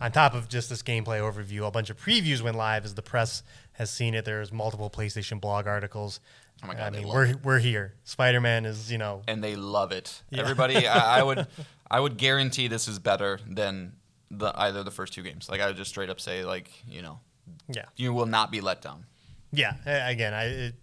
[0.00, 3.02] on top of just this gameplay overview, a bunch of previews went live as the
[3.02, 3.42] press
[3.78, 4.24] has seen it.
[4.24, 6.18] There's multiple PlayStation blog articles.
[6.64, 7.94] Oh my God, I mean, we're we're here.
[8.02, 10.22] Spider Man is you know and they love it.
[10.32, 11.46] Everybody, I, I would,
[11.90, 13.92] I would guarantee this is better than
[14.30, 15.48] the either the first two games.
[15.48, 17.20] Like I would just straight up say, like you know,
[17.72, 19.06] yeah you will not be let down.
[19.52, 19.74] yeah.
[19.86, 20.74] Again, I it,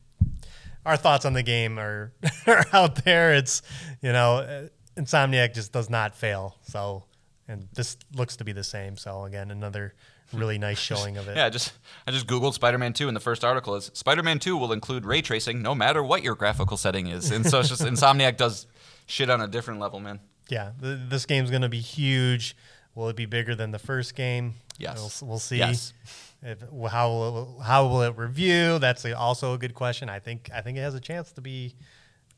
[0.86, 2.14] our thoughts on the game are,
[2.48, 3.34] are out there.
[3.34, 3.62] It's
[4.02, 6.56] you know uh, Insomniac just does not fail.
[6.64, 7.04] So,
[7.50, 8.96] and this looks to be the same.
[8.96, 9.94] So again, another
[10.40, 11.36] really nice showing of it.
[11.38, 11.74] Yeah, just
[12.08, 15.22] I just googled Spider-Man 2 and the first article is Spider-Man 2 will include ray
[15.22, 17.32] tracing no matter what your graphical setting is.
[17.32, 18.68] And so it's just Insomniac does
[19.06, 20.20] shit on a different level, man.
[20.50, 22.56] Yeah, th- this game's going to be huge.
[22.94, 24.54] Will it be bigger than the first game?
[24.78, 25.22] Yes.
[25.22, 25.58] we'll, we'll see.
[25.58, 25.94] Yes.
[26.48, 26.60] If,
[26.92, 28.78] how will how will it review?
[28.78, 30.10] That's a- also a good question.
[30.10, 31.74] I think I think it has a chance to be,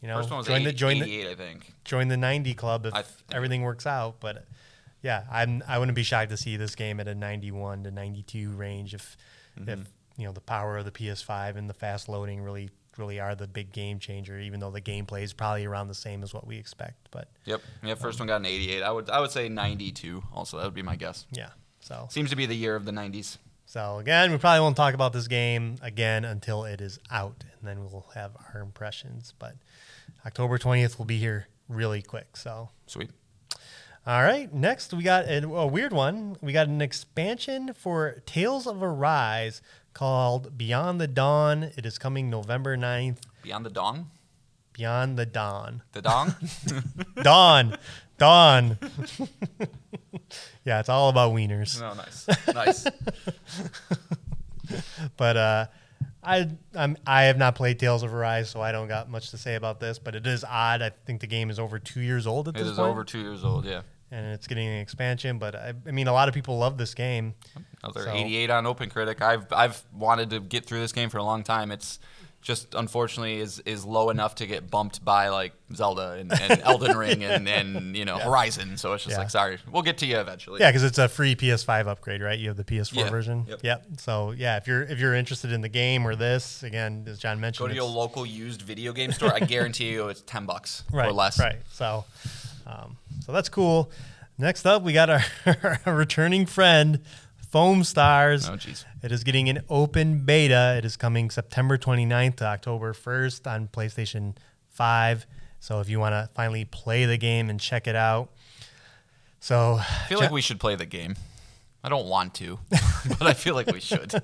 [0.01, 1.73] you know, First one was join 80, the join the I think.
[1.83, 4.21] join the 90 club if I th- everything works out.
[4.21, 4.45] But
[5.07, 8.51] yeah, I'm I wouldn't be shocked to see this game at a 91 to 92
[8.51, 9.15] range if
[9.59, 9.69] Mm-hmm.
[9.69, 9.79] if
[10.17, 13.47] you know the power of the PS5 and the fast loading really really are the
[13.47, 14.37] big game changer.
[14.39, 17.61] Even though the gameplay is probably around the same as what we expect, but Yep.
[17.83, 18.83] Yeah, first one got an 88.
[18.83, 20.57] I would I would say 92 also.
[20.57, 21.25] That would be my guess.
[21.31, 21.49] yeah.
[21.79, 23.37] So Seems to be the year of the 90s.
[23.65, 27.67] so again, we probably won't talk about this game again until it is out, and
[27.67, 29.33] then we'll have our impressions.
[29.39, 29.55] But
[30.25, 32.35] October 20th will be here really quick.
[32.37, 33.09] So Sweet.
[34.07, 34.51] All right.
[34.53, 36.37] Next, we got a, a weird one.
[36.41, 39.61] We got an expansion for Tales of Arise
[39.93, 41.63] called Beyond the Dawn.
[41.75, 43.17] It is coming November 9th.
[43.43, 44.05] Beyond the Dawn?
[44.71, 45.83] Beyond the Dawn.
[45.91, 46.35] The Dawn?
[47.21, 47.77] Dawn.
[48.17, 48.77] Dawn.
[50.63, 51.81] yeah, it's all about wieners.
[51.81, 52.27] no, nice.
[52.53, 52.85] Nice.
[55.15, 55.65] But uh,
[56.21, 59.37] I I'm, I have not played Tales of Arise, so I don't got much to
[59.37, 59.97] say about this.
[59.97, 60.81] But it is odd.
[60.81, 63.05] I think the game is over two years old at It this is point, over
[63.05, 63.81] two years old, yeah.
[64.09, 65.37] And it's getting an expansion.
[65.37, 67.35] But I, I mean, a lot of people love this game.
[67.83, 69.21] Another So- 88 on OpenCritic.
[69.21, 71.71] I've I've wanted to get through this game for a long time.
[71.71, 71.99] It's
[72.41, 76.95] just unfortunately is is low enough to get bumped by like Zelda and, and Elden
[76.95, 78.77] Ring and, and you know Horizon.
[78.77, 79.19] So it's just Yeah.
[79.23, 80.61] like sorry, we'll get to you eventually.
[80.61, 82.39] Yeah, because it's a free PS5 upgrade, right?
[82.39, 83.09] You have the PS4 Yeah.
[83.09, 83.45] version.
[83.49, 83.59] Yep.
[83.63, 83.85] yep.
[83.97, 87.41] So yeah, if you're if you're interested in the game or this, again, as Jon
[87.41, 89.33] mentioned, Go to your local used video game store.
[89.33, 91.37] I guarantee you it's ten bucks right, or less.
[91.39, 91.57] Right.
[91.73, 92.05] So,
[92.65, 93.91] um, so that's cool.
[94.37, 95.21] Next up, we got our,
[95.85, 97.01] returning friend,
[97.49, 98.47] Foam Stars.
[98.47, 98.85] Oh jeez.
[99.03, 100.75] It is getting an open beta.
[100.77, 104.35] It is coming September 29th to October 1st on PlayStation
[104.69, 105.27] 5.
[105.59, 108.31] So if you want to finally play the game and check it out.
[109.41, 111.15] So I feel like we should play the game.
[111.83, 112.59] I don't want to,
[113.09, 114.13] but I feel like we should.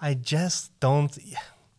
[0.00, 1.16] I just don't.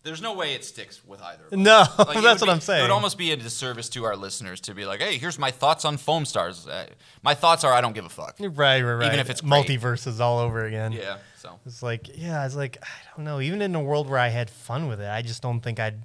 [0.03, 1.45] There's no way it sticks with either.
[1.45, 1.57] Of us.
[1.59, 2.79] No, Like, that's what be- I'm saying.
[2.79, 5.49] It would almost be a disservice to our listeners to be like, "Hey, here's my
[5.49, 6.87] thoughts on Foam Stars." Uh,
[7.21, 8.35] my thoughts are, I don't give a fuck.
[8.39, 9.05] Right, right, right.
[9.07, 9.65] Even if it's great.
[9.65, 10.91] multiverses all over again.
[10.91, 11.17] Yeah.
[11.37, 13.39] So It's like, yeah, it's like I don't know.
[13.39, 16.03] Even in a world where I had fun with it, I just don't think I'd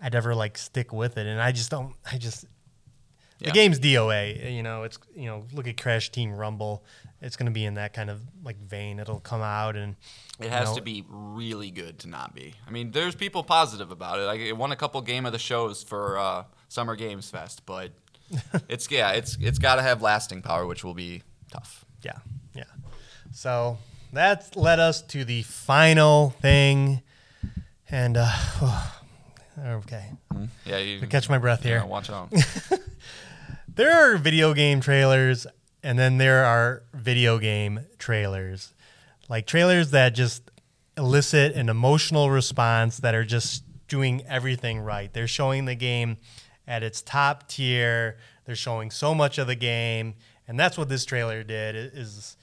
[0.00, 1.26] I'd ever like stick with it.
[1.26, 1.94] And I just don't.
[2.10, 2.44] I just
[3.38, 4.52] the game's DOA.
[4.54, 6.84] You know, it's you know, look at Crash Team Rumble.
[7.22, 8.98] It's gonna be in that kind of like vein.
[8.98, 9.94] It'll come out and
[10.40, 12.54] it has know- to be really good to not be.
[12.66, 14.22] I mean, there's people positive about it.
[14.24, 17.92] Like, it won a couple game of the shows for uh, Summer Games Fest, but
[18.68, 21.84] it's yeah, it's it's got to have lasting power, which will be tough.
[22.02, 22.18] yeah,
[22.54, 22.64] yeah.
[23.32, 23.78] So
[24.12, 27.02] that led us to the final thing,
[27.88, 28.32] and uh,
[29.58, 30.10] okay,
[30.66, 31.76] Yeah, you catch my breath here.
[31.76, 32.32] yeah, watch out.
[33.68, 35.46] there are video game trailers
[35.82, 38.72] and then there are video game trailers
[39.32, 40.50] like trailers that just
[40.96, 45.10] elicit an emotional response that are just doing everything right.
[45.12, 46.18] They're showing the game
[46.66, 48.18] at its top tier.
[48.44, 50.14] They're showing so much of the game.
[50.46, 52.36] And that's what this trailer did is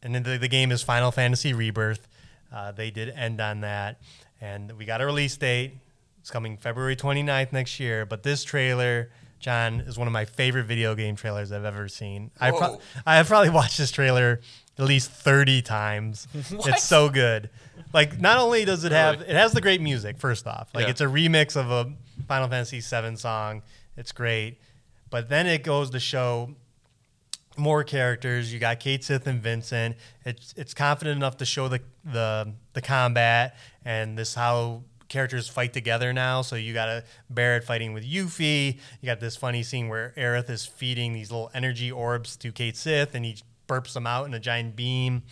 [0.00, 2.06] and then the, the game is final fantasy rebirth.
[2.52, 4.00] Uh, they did end on that.
[4.40, 5.72] And we got a release date.
[6.20, 8.06] It's coming february 29th next year.
[8.06, 9.10] But this trailer
[9.42, 12.30] jon is one of my favorite video game trailers i've ever seen.
[12.40, 14.40] I pro- I have probably watched this trailer
[14.78, 16.26] at least 30 times.
[16.50, 17.50] It's so good.
[17.92, 20.70] Like not only does it have it has the great music first off.
[20.74, 20.90] Like Yeah.
[20.90, 21.92] it's a remix of a
[22.26, 23.62] final fantasy 7 song.
[23.98, 24.58] It's great.
[25.10, 26.54] But then it goes to show
[27.58, 28.50] more characters.
[28.52, 29.96] You got Cait Sith and Vincent.
[30.24, 35.74] It's it's confident enough to show the the the combat and this how characters fight
[35.74, 36.40] together now.
[36.42, 38.78] So you got a Barret fighting with Yuffie.
[39.00, 42.76] You got this funny scene where Aerith is feeding these little energy orbs to Cait
[42.76, 43.36] Sith, and he
[43.68, 45.22] burps them out in a giant beam.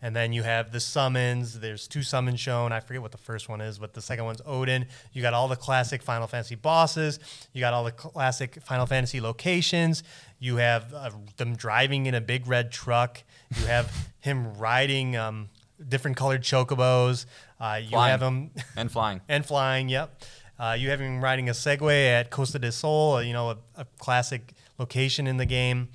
[0.00, 1.58] And then you have the summons.
[1.58, 2.72] There's two summons shown.
[2.72, 4.86] I forget what the first one is, but the second one's Odin.
[5.12, 7.18] You got all the classic Final Fantasy bosses.
[7.52, 10.04] You got all the classic Final Fantasy locations.
[10.38, 13.22] You have uh, them driving in a big red truck.
[13.56, 15.48] You have him riding um,
[15.86, 17.26] different colored chocobos.
[17.60, 18.10] Uh, you Flying.
[18.10, 19.20] have him and flying.
[19.28, 19.88] and flying.
[19.88, 20.22] Yep.
[20.58, 23.58] Uh, you have him riding a Segway at Costa del Sol, uh, you know, a,
[23.76, 25.88] a classic location in the game.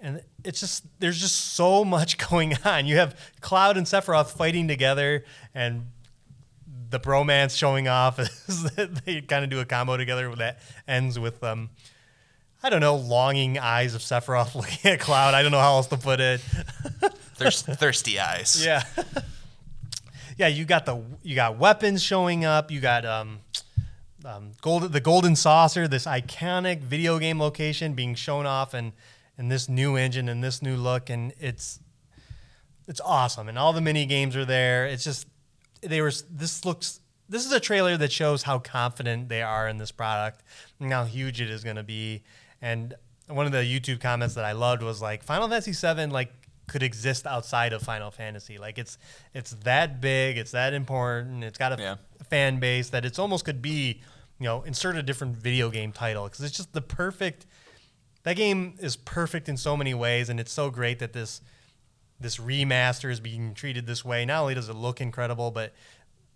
[0.00, 2.86] And it's just there's just so much going on.
[2.86, 5.86] You have Cloud and Sephiroth fighting together, and
[6.90, 8.18] the bromance showing off.
[8.48, 11.70] is that they kind of do a combo together that ends with um,
[12.62, 15.34] I don't know, longing eyes of Sephiroth looking at Cloud.
[15.34, 16.40] I don't know how else to put it.
[17.36, 18.64] Thirst, thirsty eyes.
[18.64, 18.84] Yeah.
[20.36, 22.70] Yeah, you got the you got weapons showing up.
[22.70, 23.40] You got um,
[24.24, 28.92] um gold the golden saucer, this iconic video game location being shown off and
[29.36, 31.80] and this new engine and this new look and it's
[32.86, 34.86] it's awesome and all the mini games are there.
[34.86, 35.26] It's just
[35.80, 39.78] they were this looks this is a trailer that shows how confident they are in
[39.78, 40.42] this product
[40.78, 42.22] and how huge it is going to be.
[42.60, 42.94] And
[43.28, 46.32] one of the YouTube comments that I loved was like Final Fantasy 7 like
[46.66, 48.58] could exist outside of Final Fantasy.
[48.58, 48.98] Like it's
[49.32, 51.96] it's that big, it's that important, it's got a Yeah.
[52.20, 54.00] f- fan base that it's almost could be,
[54.38, 57.46] you know, insert a different video game title because it's just the perfect.
[58.22, 61.40] That game is perfect in so many ways, and it's so great that this
[62.20, 64.24] this remaster is being treated this way.
[64.24, 65.74] Not only does it look incredible, but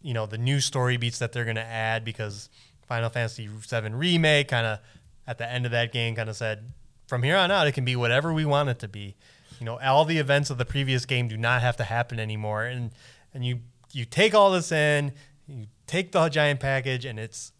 [0.02, 2.50] you know the new story beats that they're going to add because
[2.86, 4.78] Final Fantasy VII remake kind of
[5.26, 6.72] at the end of that game kind of said
[7.06, 9.16] from here on out it can be whatever we want it to be.
[9.58, 12.64] You know, all the events of the previous game do not have to happen anymore,
[12.64, 12.90] and
[13.34, 13.60] and you
[13.92, 15.12] you take all this in,
[15.46, 17.52] you take the giant package, and it's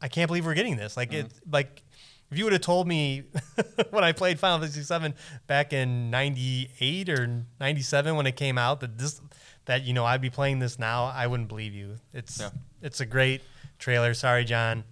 [0.00, 0.96] I can't believe we're getting this.
[0.96, 1.26] Like Mm-hmm.
[1.26, 1.82] it's like
[2.30, 3.24] if you would have told me
[3.90, 5.14] when I played Final Fantasy VII
[5.46, 9.20] back in '98 or '97 when it came out that this
[9.64, 11.96] that you know I'd be playing this now, I wouldn't believe you.
[12.12, 12.50] It's Yeah.
[12.82, 13.42] it's a great
[13.78, 14.14] trailer.
[14.14, 14.84] Sorry, Jon.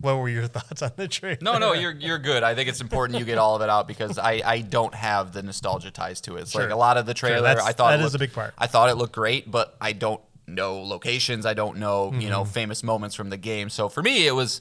[0.00, 1.38] What were your thoughts on the trailer?
[1.42, 2.42] No, no, you're you're good.
[2.42, 5.32] I think it's important you get all of it out because I, I don't have
[5.32, 6.42] the nostalgia ties to it.
[6.42, 7.42] It's like a lot of the trailer.
[7.42, 8.54] that's- I thought that it is a big part.
[8.58, 11.46] I thought it looked great, but I don't know locations.
[11.46, 12.52] I don't know you know Mm-hmm.
[12.52, 13.68] famous moments from the game.
[13.70, 14.60] So for me, it was.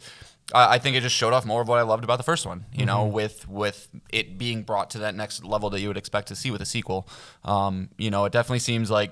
[0.51, 2.65] I think it just showed off more of what I loved about the first one.
[2.73, 3.13] You know, Mm-hmm.
[3.13, 6.49] with with it being brought to that next level that you would expect to see
[6.49, 7.07] with a sequel.
[7.43, 9.11] Um, you know, it definitely seems like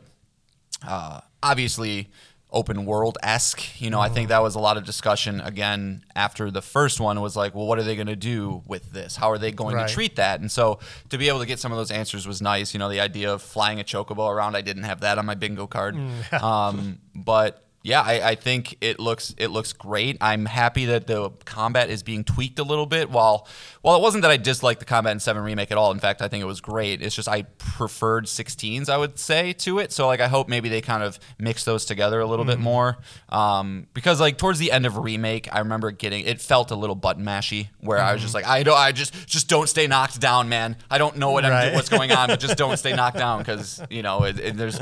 [0.88, 2.10] uh, obviously
[2.52, 3.82] open world esque.
[3.82, 7.20] You know, I think that was a lot of discussion again after the first one
[7.22, 9.18] was like, well, what are they going to do with this?
[9.18, 9.88] How are they going Right.
[9.88, 10.40] to treat that?
[10.40, 10.80] And so
[11.10, 12.74] to be able to get some of those answers was nice.
[12.74, 15.36] You know, the idea of flying a chocobo around, I didn't have that on my
[15.36, 15.98] bingo card.
[16.42, 20.18] um, but yeah, I, I think it looks it looks great.
[20.20, 23.10] I'm happy that the combat is being tweaked a little bit.
[23.10, 23.48] While
[23.82, 25.92] while it wasn't that I disliked the combat in Seven remake at all.
[25.92, 27.02] In fact, I think it was great.
[27.02, 29.94] It's just I preferred 16s, I would say, to it.
[29.94, 32.98] So like I hope maybe they kind of mix those together a little bit more.
[33.30, 36.96] Um, because like towards the end of remake, I remember getting it felt a little
[36.96, 40.20] button mashy where I was just like I don't I just just don't stay knocked
[40.20, 40.76] down, man.
[40.92, 41.74] I don't know what I'm Right.
[41.74, 44.80] what's going on, but just don't stay knocked down because you know it, it- there's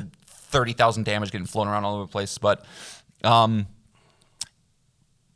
[0.55, 2.37] thirty thousand damage getting flown around all over the place.
[2.37, 2.65] But
[3.25, 3.67] um,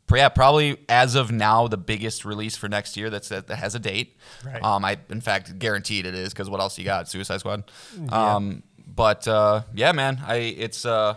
[0.10, 3.79] yeah, probably as of now the biggest release for next year that's that, has a
[3.79, 4.15] date.
[4.45, 4.63] Right.
[4.63, 7.10] Um, I in fact guaranteed it is because what else you got?
[7.10, 7.69] Suicide Squad.
[8.10, 11.15] Um, but uh, yeah, man, I it's uh,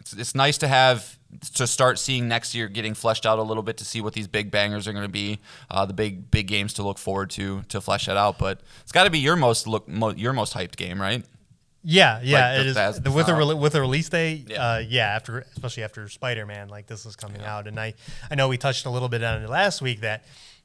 [0.00, 1.16] it's it's nice to have
[1.54, 4.26] to start seeing next year getting fleshed out a little bit to see what these
[4.26, 5.38] big bangers are going to be,
[5.70, 8.36] uh, the big big games to look forward to to flesh that out.
[8.36, 11.24] But it's got to be your most look mo- your most hyped game, right?
[11.84, 14.46] Yeah, yeah, Like it the is with a with a release date.
[14.48, 14.74] Yeah.
[14.74, 17.94] Uh, yeah, after especially after Spider Man, like this is coming out, and I
[18.30, 20.24] I know we touched a little bit on it last week that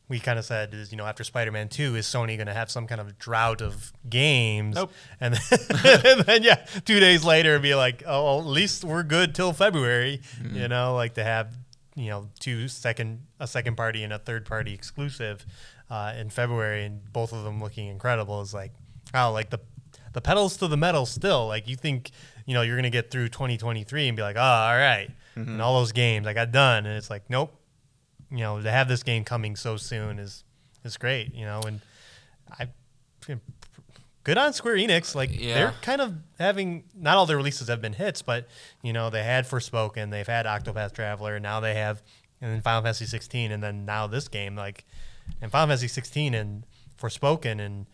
[0.09, 2.53] we kind of said is you know after Spider Man Two is Sony going to
[2.53, 4.75] have some kind of drought of games?
[4.75, 4.91] Nope.
[5.19, 5.59] And then,
[6.05, 9.53] and then yeah, two days later be like, oh, well, at least we're good till
[9.53, 10.21] February.
[10.39, 10.55] Mm-hmm.
[10.55, 11.51] You know, like to have
[11.95, 15.45] you know two second a second party and a third party exclusive
[15.89, 18.71] uh, in February, and both of them looking incredible is like
[19.13, 19.59] oh like the
[20.17, 21.45] the pedals to the metal still.
[21.47, 22.09] Like you think
[22.47, 25.09] you know you're gonna get through 2023 and be like oh all right.
[25.35, 25.51] Mm-hmm.
[25.51, 27.53] And all those games I got done and it's like nope.
[28.31, 30.43] You know to have this game coming so soon is
[30.83, 31.81] is great you know and
[32.49, 32.67] I
[34.23, 35.15] good on Square Enix.
[35.15, 35.53] Uh, like Yeah.
[35.53, 38.47] they're kind of having not all their releases have been hits but
[38.81, 42.01] you know they had Forspoken they've had Octopath Traveler and now they have
[42.41, 44.83] and then Final Fantasy 16 and then now this game like
[45.41, 46.63] and Final Fantasy 16 and
[46.99, 47.85] Forspoken and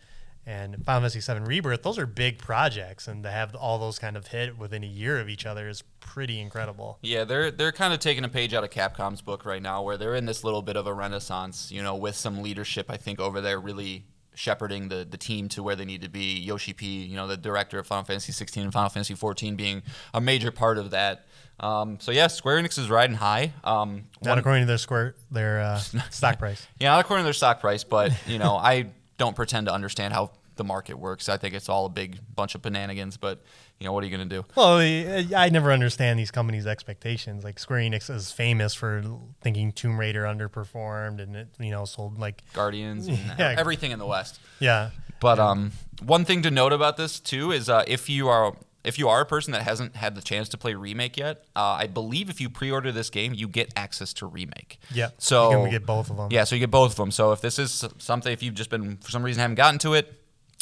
[0.46, 4.16] and Final Fantasy 7 Rebirth, those are big projects, and to have all those kind
[4.16, 6.98] of hit within a year of each other is pretty incredible.
[7.02, 9.96] Yeah, they're they're kind of taking a page out of Capcom's book right now, where
[9.96, 11.70] they're in this little bit of a renaissance.
[11.72, 14.04] You know, with some leadership, I think over there really
[14.36, 16.38] shepherding the the team to where they need to be.
[16.40, 19.82] Yoshi P, you know, the director of Final Fantasy 16 and Final Fantasy 14, being
[20.12, 21.26] a major part of that.
[21.60, 23.52] Um, so yeah, Square Enix is riding high.
[23.62, 25.78] Um, Not one- according to their square their uh,
[26.10, 26.66] stock price.
[26.80, 30.12] yeah, not according to their stock price, but you know, I don't pretend to understand
[30.14, 31.28] how the market works.
[31.28, 33.18] I think it's all a big bunch of bananigans.
[33.20, 33.42] But
[33.80, 34.44] you know, what are you gonna do?
[34.54, 37.42] Well, I I never understand these companies' expectations.
[37.42, 39.02] Like Square Enix is famous for
[39.40, 43.54] thinking Tomb Raider underperformed, and it you know sold like Guardians, and Yeah.
[43.58, 44.38] everything in the West.
[44.60, 44.90] yeah.
[45.20, 45.72] But um,
[46.02, 48.54] one thing to note about this too is uh, if you are
[48.84, 51.60] if you are a person that hasn't had the chance to play remake yet, uh,
[51.80, 54.78] I believe if you pre-order this game, you get access to remake.
[54.92, 55.10] Yeah.
[55.18, 56.28] So can get both of them.
[56.30, 57.10] Yeah, so you get both of them.
[57.10, 59.94] So if this is something, if you've just been for some reason haven't gotten to
[59.94, 60.20] it,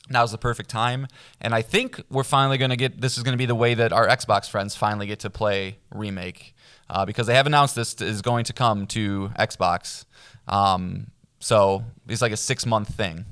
[0.09, 1.07] now's the perfect time.
[1.41, 3.01] And I think we're finally going to get.
[3.01, 5.79] This is going to be the way that our Xbox friends finally get to play
[5.93, 6.55] remake
[6.89, 10.05] uh, because they have announced this is going to come to Xbox.
[10.49, 11.09] Um,
[11.41, 13.25] so it's like a six month thing.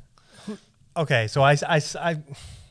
[0.96, 2.22] Okay, so I, I, I-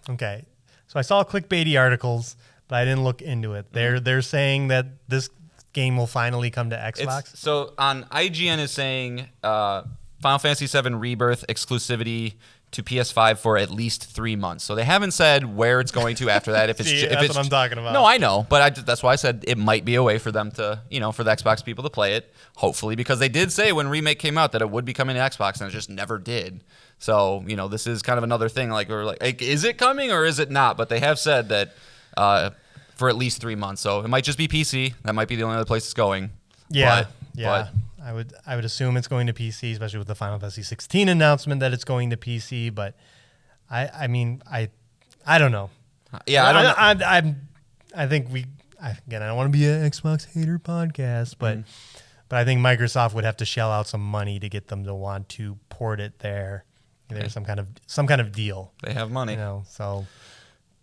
[0.09, 0.43] okay,
[0.89, 2.35] so I saw clickbaity articles,
[2.67, 3.67] but I didn't look into it.
[3.71, 5.29] They're they're saying that this
[5.71, 7.19] game will finally come to Xbox.
[7.31, 9.83] It's, so on IGN is saying uh,
[10.19, 12.33] Final Fantasy VII Rebirth exclusivity
[12.71, 14.63] to PS5 for at least three months.
[14.63, 16.69] So they haven't said where it's going to after that.
[16.71, 17.93] If it's See, if that's it's what I'm talking about.
[17.93, 20.31] No, I know, but I, that's why I said it might be a way for
[20.31, 22.33] them to, you know, for the Xbox people to play it.
[22.57, 25.21] Hopefully, because they did say when remake came out that it would be coming to
[25.21, 26.63] Xbox, and it just never did.
[26.99, 28.69] So you know, this is kind of another thing.
[28.69, 30.77] Like we're like, like, is it coming or is it not?
[30.77, 31.73] But they have said that
[32.17, 32.51] uh,
[32.95, 33.81] for at least three months.
[33.81, 34.93] So it might just be PC.
[35.03, 36.31] That might be the only other place it's going.
[36.69, 37.47] yeah, But- yeah.
[37.49, 37.69] but-
[38.01, 41.09] I would I would assume it's going to PC, especially with the Final Fantasy 16
[41.09, 42.73] announcement that it's going to PC.
[42.73, 42.95] But
[43.69, 44.69] I I mean I
[45.27, 45.69] I don't know.
[46.25, 46.65] Yeah, I don't.
[47.05, 47.47] I, I, I'm
[47.95, 48.45] I think we
[48.81, 51.99] again I don't want to be an Xbox hater podcast, but Mm-hmm.
[52.29, 54.95] but I think Microsoft would have to shell out some money to get them to
[54.95, 56.63] want to port it there.
[57.09, 59.33] There's some kind of some kind of deal, They have money.
[59.33, 59.63] you know.
[59.67, 60.05] So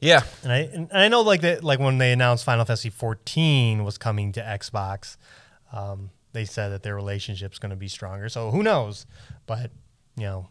[0.00, 0.22] Yeah.
[0.42, 3.96] and I and I know like that like when they announced Final Fantasy 14 was
[3.98, 5.16] coming to Xbox,
[5.72, 8.28] um, they said that their relationship's going to be stronger.
[8.28, 9.06] So who knows?
[9.46, 9.70] But
[10.16, 10.48] you know,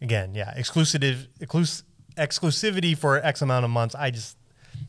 [0.00, 1.82] again, yeah, exclusive exclus-
[2.16, 3.94] exclusivity for X amount of months.
[3.94, 4.36] I just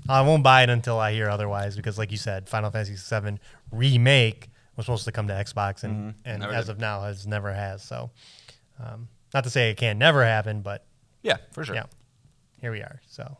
[0.10, 3.40] I won't buy it until I hear otherwise because, like you said, Final Fantasy 7
[3.72, 6.72] remake was supposed to come to Xbox and and Never as did.
[6.74, 7.82] of now has never has.
[7.84, 8.12] So
[8.84, 9.08] um,
[9.38, 10.84] not to say it can never happen, but
[11.22, 11.76] Yeah, for sure.
[11.76, 11.84] yeah,
[12.60, 13.02] here we are.
[13.08, 13.38] So,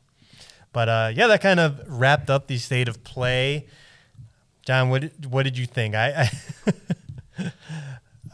[0.74, 3.66] but uh, yeah, that kind of wrapped up the state of play.
[4.64, 5.96] Jon, what did- what did you think?
[5.96, 6.30] I,
[7.36, 7.44] I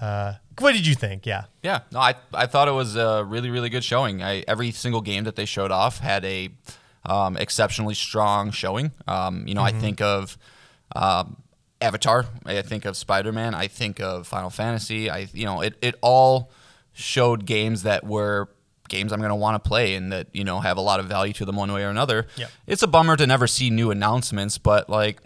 [0.05, 1.25] uh, what did you think?
[1.25, 4.21] Yeah, Yeah, no, I I thought it was a really really good showing.
[4.21, 6.49] I every single game that they showed off had a
[7.05, 8.91] um, exceptionally strong showing.
[9.07, 10.37] Um, you know, I think of
[10.95, 11.37] um,
[11.81, 12.25] Avatar.
[12.45, 13.53] I think of Spider Man.
[13.55, 15.09] I think of Final Fantasy.
[15.09, 16.51] I you know it it all
[16.93, 18.49] showed games that were
[18.89, 21.07] games I'm going to want to play and that you know have a lot of
[21.07, 22.27] value to them one way or another.
[22.37, 22.51] Yep.
[22.67, 25.19] It's a bummer to never see new announcements, but like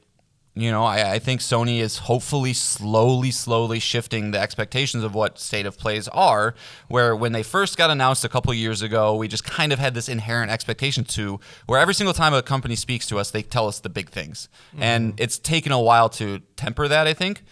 [0.57, 5.37] you know, I, I think Sony is hopefully slowly, slowly shifting the expectations of what
[5.37, 6.55] state of plays are.
[6.87, 9.93] Where when they first got announced a couple years ago, we just kind of had
[9.93, 13.67] this inherent expectation to where every single time a company speaks to us, they tell
[13.67, 14.81] us the big things, mm-hmm.
[14.81, 17.43] and it's taken a while to temper that, I think.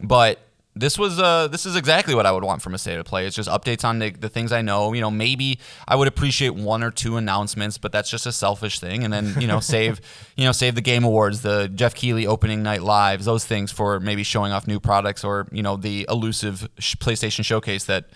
[0.00, 0.38] But
[0.74, 3.26] this was uh this is exactly what I would want from a state of play.
[3.26, 4.92] It's just updates on the, the things I know.
[4.94, 8.80] You know, maybe I would appreciate one or two announcements, but that's just a selfish
[8.80, 9.04] thing.
[9.04, 10.00] And then you know, save
[10.36, 14.00] you know save the game awards, the Jeff Keighley opening night lives, those things for
[14.00, 18.06] maybe showing off new products or you know the elusive sh- PlayStation showcase that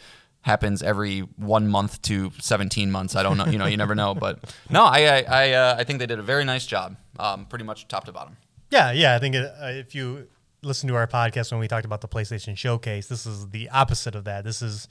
[0.40, 3.16] happens every one month to 17 months.
[3.16, 3.46] I don't know.
[3.46, 4.14] You know, you never know.
[4.18, 7.44] But no, I I I, uh, I think they did a very nice job, um,
[7.46, 8.36] pretty much top to bottom.
[8.70, 9.14] yeah, yeah.
[9.14, 10.28] I think it, uh, if you
[10.62, 14.14] listen to our podcast when we talked about the PlayStation Showcase, this is the opposite
[14.14, 14.44] of that.
[14.44, 14.88] This is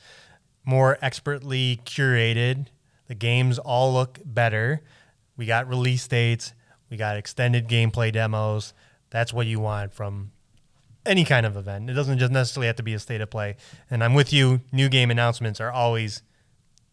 [0.64, 2.68] more expertly curated.
[3.08, 4.82] The games all look better.
[5.38, 6.54] We got release dates.
[6.90, 8.74] We got extended gameplay demos.
[9.10, 10.32] That's what you want from
[11.06, 11.90] any kind of event.
[11.90, 13.58] It doesn't just necessarily have to be a state of play.
[13.90, 14.62] And I'm with you.
[14.72, 16.24] New game announcements are always,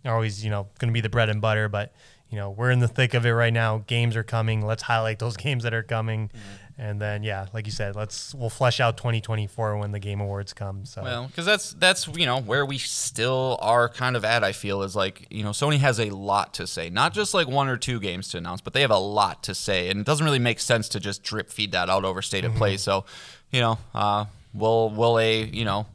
[0.05, 1.69] always you know, going to be the bread and butter.
[1.69, 1.95] But
[2.29, 3.85] you know, we're in the thick of it right now.
[3.87, 4.65] Games are coming.
[4.65, 6.29] Let's highlight those games that are coming.
[6.29, 6.39] Mm-hmm.
[6.79, 10.53] And then, yeah, like you said, let's we'll flesh out 2024 when the Game Awards
[10.53, 10.85] come.
[10.87, 14.43] So Well, because that's that's you know where we still are kind of at.
[14.43, 17.47] I feel is like you know Sony has a lot to say, not just like
[17.47, 20.07] one or two games to announce, but they have a lot to say, and it
[20.07, 22.77] doesn't really make sense to just drip feed that out over state of play.
[22.79, 23.05] So,
[23.51, 25.87] you know, uh, will will a you know.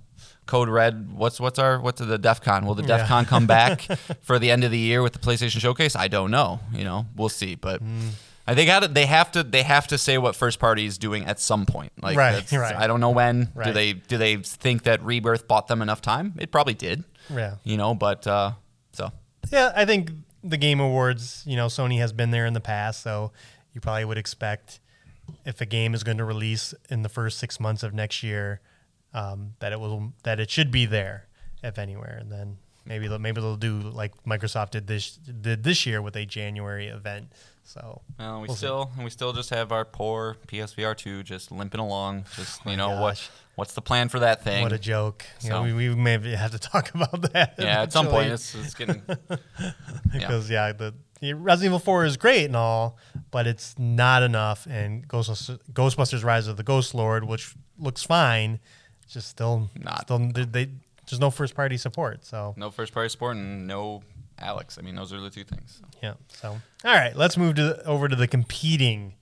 [0.46, 1.12] Code Red.
[1.12, 2.66] What's what's our what's the DEF CON?
[2.66, 3.08] Will the DEF Yeah.
[3.08, 3.82] CON come back
[4.22, 5.94] for the end of the year with the PlayStation Showcase?
[5.94, 6.62] I don't know.
[6.72, 7.56] You know, we'll see.
[7.56, 7.82] But
[8.48, 9.44] I think They have to.
[9.44, 11.92] They have to say what first party is doing at some point.
[12.02, 12.76] Like, Right, right.
[12.76, 13.52] I don't know when.
[13.66, 16.34] Do they do they think that Rebirth bought them enough time?
[16.40, 17.04] It probably did.
[17.30, 17.56] Yeah.
[17.64, 18.54] You know, but uh,
[18.94, 19.12] so
[19.52, 20.12] Yeah, I think
[20.44, 23.34] the Game Awards, you know, Sony has been there in the past, so
[23.74, 24.80] you probably would expect
[25.46, 28.62] if a game is going to release in the first six months of next year,
[29.14, 31.28] um, that it will that it should be there,
[31.64, 32.58] if anywhere, and then
[32.88, 36.88] maybe they'll, maybe they'll do like Microsoft did this did this year with a January
[36.88, 37.34] event.
[37.64, 38.60] So well, we We'll see.
[38.60, 42.26] still we still just have our poor PSVR two just limping along.
[42.36, 43.30] Just you know what.
[43.56, 44.62] What's the plan for that thing?
[44.62, 45.26] What a joke!
[45.42, 47.56] You know, we, we maybe have to talk about that.
[47.58, 49.02] yeah, at some point it's, it's getting.
[50.14, 52.98] because yeah, the, the Resident Evil Four is great and all,
[53.32, 54.68] but it's not enough.
[54.70, 58.60] And Ghostbusters, Ghostbusters: Rise of the Ghost Lord, which looks fine,
[59.04, 60.04] it's just still Not.
[60.04, 60.70] Still, they
[61.10, 62.26] there's no first party support.
[62.26, 64.04] So No first party support and no
[64.40, 64.78] Alex.
[64.78, 65.82] I mean, those are the two things.
[66.04, 66.14] yeah.
[66.28, 69.14] So all right, let's move to the, over to the competing.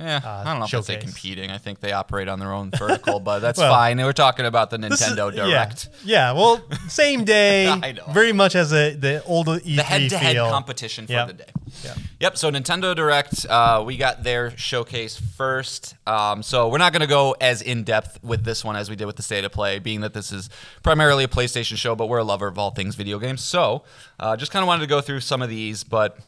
[0.00, 1.50] Yeah, Uh, I don't know if I'd say competing.
[1.50, 3.98] I think they operate on their own vertical, but that's Well, fine.
[3.98, 5.88] We're talking about the This is- Nintendo Direct.
[6.04, 6.32] Yeah, yeah.
[6.32, 7.68] Well, same day.
[7.82, 8.04] I know.
[8.10, 10.48] Very much as a the old E3 The head-to-head feel.
[10.50, 11.26] competition for Yep.
[11.28, 11.44] the day.
[11.84, 11.94] Yeah.
[12.20, 12.36] Yep.
[12.38, 15.94] So Nintendo Direct, uh, we got their showcase first.
[16.06, 18.96] Um, so we're not going to go as in depth with this one as we
[18.96, 20.50] did with the State of Play, being that this is
[20.82, 23.42] primarily a PlayStation show, but we're a lover of all things video games.
[23.42, 23.84] So
[24.18, 25.84] uh, just kind of wanted to go through some of these.
[25.84, 26.18] But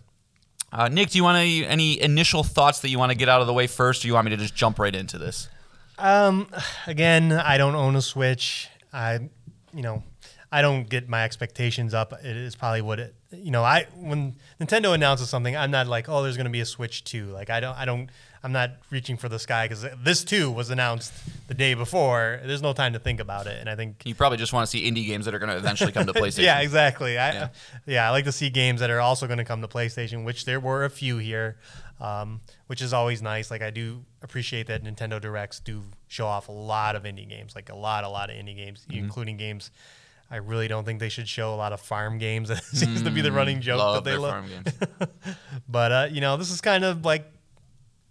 [0.73, 3.41] uh, Nick, do you want any, any initial thoughts that you want to get out
[3.41, 5.49] of the way first, or you want me to just jump right into this?
[5.99, 6.49] Um,
[6.87, 8.69] again, I don't own a Switch.
[8.93, 9.29] I,
[9.75, 10.03] you know,
[10.51, 12.13] I don't get my expectations up.
[12.13, 16.09] It is probably what it, you know, I when Nintendo announces something, I'm not like,
[16.09, 17.27] oh, there's going to be a Switch 2.
[17.27, 18.11] Like I don't, I don't,
[18.45, 21.13] I'm not reaching for the sky because this too was announced
[21.47, 22.41] the day before.
[22.45, 24.71] There's no time to think about it, and I think You probably just want to
[24.71, 26.43] see indie games that are going to eventually come to PlayStation.
[26.45, 27.19] yeah, exactly.
[27.19, 27.49] I, Yeah.
[27.87, 28.07] yeah.
[28.09, 30.59] I like to see games that are also going to come to PlayStation, which there
[30.59, 31.59] were a few here,
[32.01, 33.49] um, which is always nice.
[33.51, 37.55] Like I do appreciate that Nintendo Directs do show off a lot of indie games,
[37.55, 39.05] like a lot, a lot of indie games, Mm-hmm.
[39.05, 39.71] including games.
[40.33, 42.49] I really don't think they should show a lot of farm games.
[42.53, 44.31] That seems to be the running joke Mm, that they love.
[44.33, 44.73] farm games.
[45.69, 47.31] But uh, you know, this is kind of like,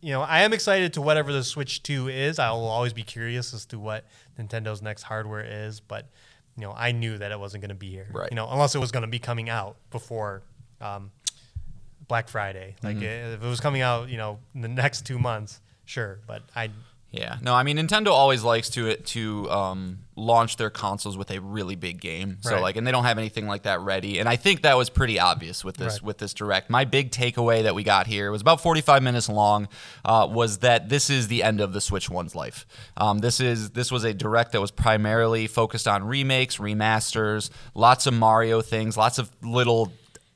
[0.02, 2.39] you know, I am excited to whatever the Switch Two is.
[2.39, 4.06] I will always be curious as to what
[4.39, 5.80] Nintendo's next hardware is.
[5.80, 6.08] But
[6.58, 8.08] you know, I knew that it wasn't going to be here.
[8.12, 8.30] Right.
[8.32, 10.41] You know, unless it was going to be coming out before
[10.82, 11.12] um,
[12.08, 12.76] Black Friday.
[12.84, 13.34] Like Mm-hmm.
[13.36, 16.20] if it was coming out, you know, in the next two months, sure.
[16.28, 16.70] But I,
[17.14, 21.41] Yeah, no, I mean Nintendo always likes to to um, launch their consoles with a
[21.41, 22.38] really big game.
[22.39, 22.62] So Right.
[22.62, 24.18] like, and they don't have anything like that ready.
[24.20, 26.03] And I think that was pretty obvious with this Right.
[26.03, 26.70] with this direct.
[26.70, 29.68] My big takeaway that we got here it was about 45 minutes long.
[30.05, 32.66] Uh, was that this is the end of the Switch One's life.
[32.95, 38.07] Um, this is this was a direct that was primarily focused on remakes, remasters, lots
[38.07, 39.91] of Mario things, lots of little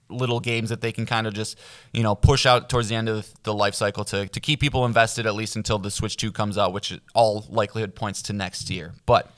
[0.09, 1.57] little games that they can kind of just
[1.91, 4.85] you know push out towards the end of the life cycle to, to keep people
[4.85, 8.69] invested at least until the switch 2 comes out which all likelihood points to next
[8.69, 8.93] year.
[9.05, 9.31] But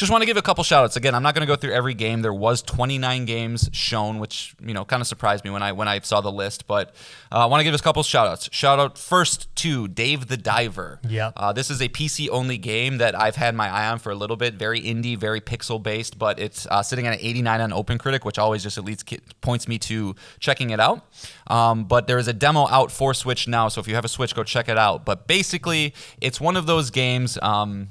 [0.00, 1.72] just want to give a couple shout outs again i'm not going to go through
[1.72, 5.62] every game there was 29 games shown which you know kind of surprised me when
[5.62, 6.94] i when i saw the list but
[7.32, 10.26] uh, i want to give us a couple shout outs shout out first to dave
[10.28, 11.32] the diver Yep.
[11.36, 14.14] uh, this is a PC only game that I've had my eye on for a
[14.14, 14.54] little bit.
[14.54, 18.38] Very indie, very pixel based, but it's uh, sitting at an 89 on OpenCritic, which
[18.38, 21.04] always just at least points me to checking it out.
[21.48, 24.08] Um, but there is a demo out for Switch now, so if you have a
[24.08, 25.04] Switch, go check it out.
[25.04, 27.38] But basically, it's one of those games.
[27.42, 27.88] Um,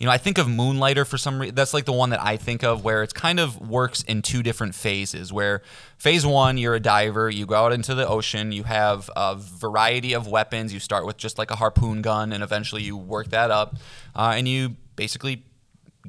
[0.00, 1.54] you know, I think of Moonlighter for some reason.
[1.54, 4.42] That's like the one that I think of where it's kind of works in two
[4.42, 5.30] different phases.
[5.30, 5.60] Where
[5.98, 10.14] phase one, you're a diver, you go out into the ocean, you have a variety
[10.14, 10.72] of weapons.
[10.72, 13.76] You start with just like a harpoon gun, and eventually you work that up,
[14.16, 15.44] uh, and you basically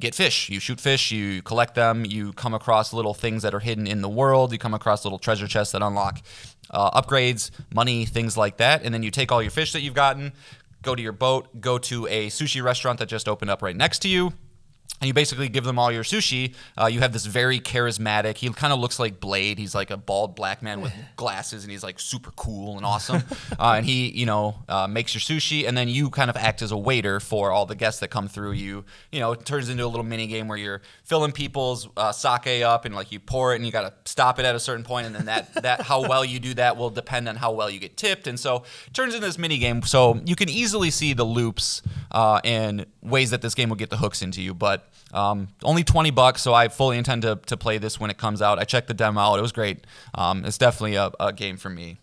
[0.00, 0.48] get fish.
[0.48, 4.00] You shoot fish, you collect them, you come across little things that are hidden in
[4.00, 6.22] the world, you come across little treasure chests that unlock
[6.70, 8.82] uh, upgrades, money, things like that.
[8.82, 10.32] And then you take all your fish that you've gotten,
[10.82, 14.00] go to your boat, go to a sushi restaurant that just opened up right next
[14.00, 14.32] to you.
[15.00, 16.54] And you basically give them all your sushi.
[16.80, 18.36] Uh, you have this very charismatic.
[18.36, 19.58] He kind of looks like Blade.
[19.58, 23.24] He's like a bald black man with glasses, and he's like super cool and awesome.
[23.58, 26.62] uh, and he, you know, uh, makes your sushi, and then you kind of act
[26.62, 28.52] as a waiter for all the guests that come through.
[28.52, 32.12] You, you know, it turns into a little mini game where you're filling people's uh,
[32.12, 34.60] sake up, and like you pour it, and you got to stop it at a
[34.60, 37.50] certain point, and then that that how well you do that will depend on how
[37.50, 39.82] well you get tipped, and so it turns into this mini game.
[39.82, 41.82] So you can easily see the loops
[42.12, 44.81] uh, and ways that this game will get the hooks into you, but.
[45.12, 48.40] Um, only 20 bucks, so I fully intend to, to play this when it comes
[48.40, 48.58] out.
[48.58, 49.86] I checked the demo out, it was great.
[50.14, 51.98] Um, it's definitely a, a game for me.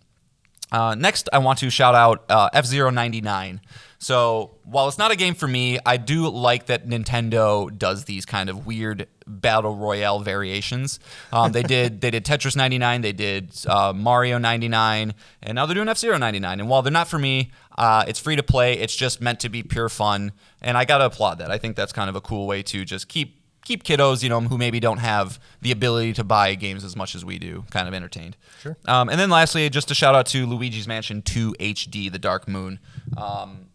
[0.70, 3.60] Uh, next, I want to shout out uh, F Zero ninety nine.
[4.02, 8.24] So while it's not a game for me, I do like that Nintendo does these
[8.24, 10.98] kind of weird battle royale variations.
[11.34, 15.56] Um, they did they did Tetris ninety nine, they did uh, Mario ninety nine, and
[15.56, 16.60] now they're doing F Zero 99.
[16.60, 18.78] And while they're not for me, uh, it's free to play.
[18.78, 20.32] It's just meant to be pure fun,
[20.62, 21.50] and I gotta applaud that.
[21.50, 24.40] I think that's kind of a cool way to just keep keep kiddos, you know,
[24.40, 27.86] who maybe don't have the ability to buy games as much as we do, kind
[27.86, 28.34] of entertained.
[28.62, 28.78] Sure.
[28.86, 32.48] Um, and then lastly, just a shout out to Luigi's Mansion 2 HD, The Dark
[32.48, 32.80] Moon.
[33.18, 33.66] Um,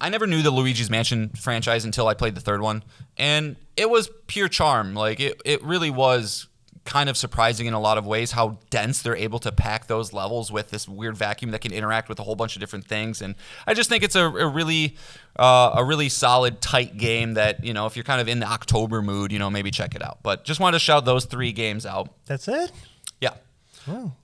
[0.00, 2.82] I never knew the Luigi's Mansion franchise until I played the third one,
[3.18, 4.94] and it was pure charm.
[4.94, 6.46] Like it, it really was
[6.84, 10.12] kind of surprising in a lot of ways how dense they're able to pack those
[10.12, 13.20] levels with this weird vacuum that can interact with a whole bunch of different things.
[13.20, 13.34] And
[13.66, 14.96] I just think it's a, a really
[15.36, 18.46] uh, a really solid, tight game that you know if you're kind of in the
[18.46, 20.18] October mood, you know maybe check it out.
[20.22, 22.08] But just wanted to shout those three games out.
[22.26, 22.72] That's it.
[23.20, 23.34] Yeah.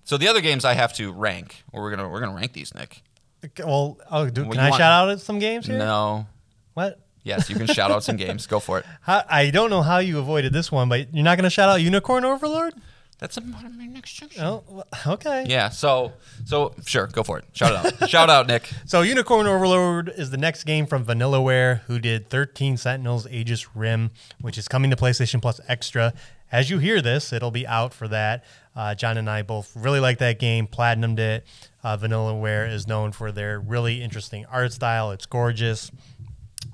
[0.05, 2.75] So the other games I have to rank, or we're gonna we're gonna rank these,
[2.75, 3.03] Nick.
[3.47, 5.79] Okay, Well, oh, do, Well, can you I want- shout out some games here?
[5.79, 6.27] No.
[6.75, 7.01] What?
[7.23, 8.47] Yes, you can shout out some games.
[8.47, 8.87] Go for it.
[9.03, 11.69] How, I don't know how you avoided this one, but you're not going to shout
[11.69, 12.75] out Unicorn Overlord?
[13.19, 14.43] That's a part of my next section.
[14.45, 15.47] Oh, well, okay.
[15.49, 15.71] Yeah.
[15.71, 16.13] So
[16.45, 17.47] so sure, go for it.
[17.55, 18.11] Shout it out.
[18.11, 18.71] shout out, Nick.
[18.87, 24.11] So Unicorn Overlord is the next game from Vanillaware, who did 13 Sentinels Aegis Rim,
[24.43, 26.13] which is coming to PlayStation Plus Extra.
[26.53, 28.45] As you hear this, it'll be out for that.
[28.77, 31.47] Uh, Jon and I both really like that game, platinumed it.
[31.87, 35.13] Uh, Vanillaware is known for their really interesting art style.
[35.13, 35.93] It's gorgeous.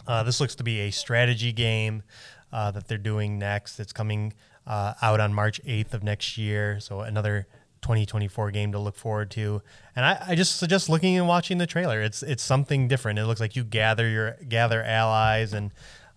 [0.06, 2.02] Uh, this looks to be a strategy game
[2.50, 3.78] uh, that they're doing next.
[3.78, 4.32] It's coming
[4.66, 6.80] uh, out on March 8th of next year.
[6.80, 7.46] So another
[7.82, 9.60] 2024 game to look forward to.
[9.94, 12.00] And I, I just suggest looking and watching the trailer.
[12.00, 13.18] It's it's something different.
[13.18, 15.72] It looks like you gather your gather allies and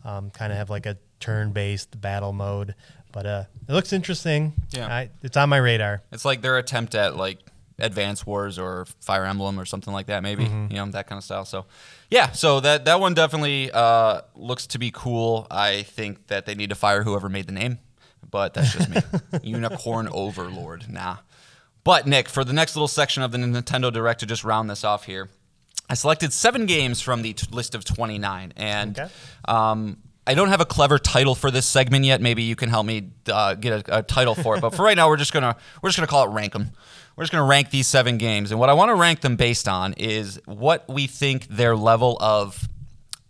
[0.05, 2.75] um, kind of have like a turn-based battle mode.
[3.11, 4.53] But uh, it looks interesting.
[4.71, 4.87] Yeah.
[4.87, 6.01] I, it's on my radar.
[6.13, 7.39] It's like their attempt at like
[7.80, 11.23] Advance Wars or Fire Emblem or something like that, maybe you know that kind of
[11.23, 11.43] style.
[11.45, 11.65] So,
[12.09, 15.45] yeah, so that that one definitely uh, looks to be cool.
[15.51, 17.80] I think that they need to fire whoever made the name,
[18.32, 18.97] but that's just me.
[19.43, 21.17] Unicorn Overlord, nah.
[21.84, 24.84] But Nick, for the next little section of the Nintendo Direct to just round this
[24.84, 25.30] off here,
[25.89, 29.11] I selected seven games from the t- list of 29, and Okay.
[29.47, 32.19] um, I don't have a clever title for this segment yet.
[32.21, 34.61] Maybe you can help me uh, get a, a title for it.
[34.61, 36.71] But for right now, we're just gonna we're just gonna call it rank them.
[37.16, 39.68] We're just gonna rank these seven games, and what I want to rank them based
[39.68, 42.68] on is what we think their level of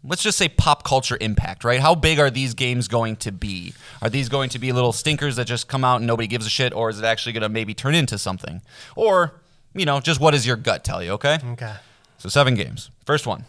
[0.07, 1.79] let's just say pop culture impact, right?
[1.79, 3.73] How big are these games going to be?
[4.01, 6.49] Are these going to be little stinkers that just come out and nobody gives a
[6.49, 8.61] shit, or is it actually going to maybe turn into something?
[8.95, 9.41] Or,
[9.73, 11.39] you know, just what does your gut tell you, okay?
[11.53, 11.73] Okay.
[12.17, 12.91] So seven games.
[13.05, 13.45] First one.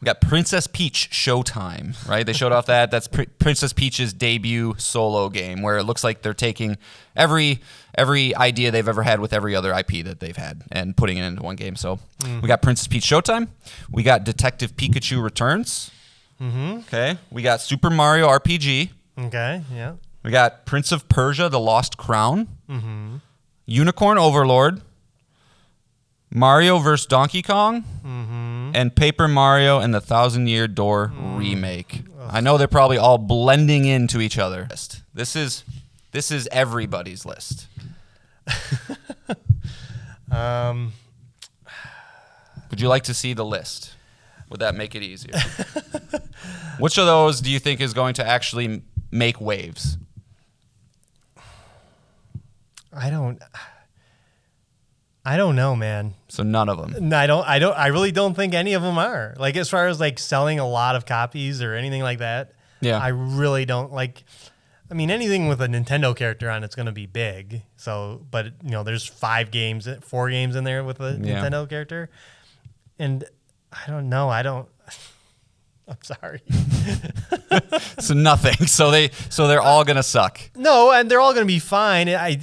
[0.00, 2.24] We got Princess Peach Showtime, right?
[2.24, 2.90] They showed off that.
[2.90, 6.78] That's Pr- Princess Peach's debut solo game, where it looks like they're taking
[7.14, 7.60] every
[7.94, 11.24] every idea they've ever had with every other IP that they've had and putting it
[11.24, 11.76] into one game.
[11.76, 13.48] So we got Princess Peach Showtime.
[13.90, 15.90] We got Detective Pikachu Returns.
[16.40, 16.78] Mm-hmm.
[16.78, 17.18] Okay.
[17.30, 18.88] We got Super Mario RPG.
[19.18, 19.62] Okay.
[19.74, 19.94] Yeah.
[20.22, 22.48] We got Prince of Persia: The Lost Crown.
[22.70, 23.16] Mm-hmm.
[23.66, 24.80] Unicorn Overlord.
[26.32, 27.06] Mario vs.
[27.06, 27.84] Donkey Kong.
[28.74, 32.02] And Paper Mario and the Thousand Year Door remake.
[32.28, 34.66] I know they're probably all blending into each other.
[35.12, 35.64] This is
[36.12, 37.66] this is everybody's list.
[40.30, 40.92] Um,
[42.70, 43.94] Would you like to see the list?
[44.48, 45.34] Would that make it easier?
[46.78, 49.98] Which of those do you think is going to actually make waves?
[52.92, 53.40] I don't.
[55.24, 56.14] I don't know, man.
[56.28, 57.08] So none of them.
[57.10, 57.46] No, I don't.
[57.46, 57.76] I don't.
[57.76, 59.34] I really don't think any of them are.
[59.38, 62.52] Like as far as like selling a lot of copies or anything like that.
[62.80, 62.98] Yeah.
[62.98, 64.24] I really don't like.
[64.90, 67.62] I mean, anything with a Nintendo character on it's going to be big.
[67.76, 71.44] So, but you know, there's five games, four games in there with a Yeah.
[71.44, 72.08] Nintendo character,
[72.98, 73.22] and
[73.72, 74.28] I don't know.
[74.30, 74.68] I don't.
[75.88, 76.40] I'm sorry.
[77.98, 78.66] So nothing.
[78.66, 80.40] So they so they're all gonna suck.
[80.56, 82.08] No, and they're all going to be fine.
[82.08, 82.38] I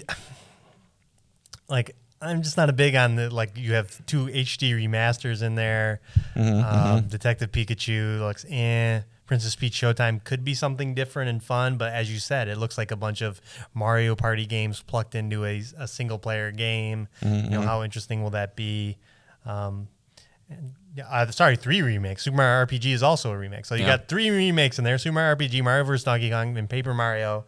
[1.67, 1.95] like.
[2.22, 3.57] I'm just not a big on the like.
[3.57, 6.01] You have two HD remasters in there.
[6.36, 9.01] um, Detective Pikachu looks eh.
[9.28, 12.78] Princess Peach Showtime could be something different and fun, but as you said, it looks
[12.78, 13.41] like a bunch of
[13.74, 17.09] Mario Party games plucked into a, a single player game.
[17.22, 18.95] You know how interesting will that be?
[19.45, 19.89] Um,
[20.49, 20.74] and,
[21.05, 22.24] uh, sorry, three remakes.
[22.24, 23.65] Super Mario RPG is also a remake.
[23.65, 23.97] So you Yeah.
[23.97, 27.45] got three remakes in there: Super Mario RPG, Mario vs Donkey Kong, and Paper Mario.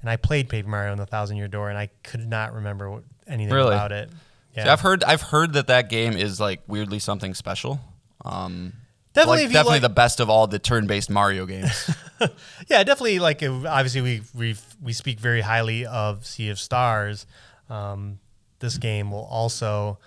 [0.00, 2.90] And I played Paper Mario in the Thousand Year Door, and I could not remember
[2.90, 3.74] what, anything Really?
[3.74, 4.10] about it.
[4.54, 7.80] See, I've heard I've heard that that game is like weirdly something special.
[8.24, 8.74] Um,
[9.14, 11.90] Definitely like, definitely like- the best of all the turn-based Mario games.
[12.68, 13.18] Yeah, definitely.
[13.18, 17.26] Like obviously, we we we speak very highly of Sea of Stars.
[17.68, 18.20] Um,
[18.60, 19.98] this game will also,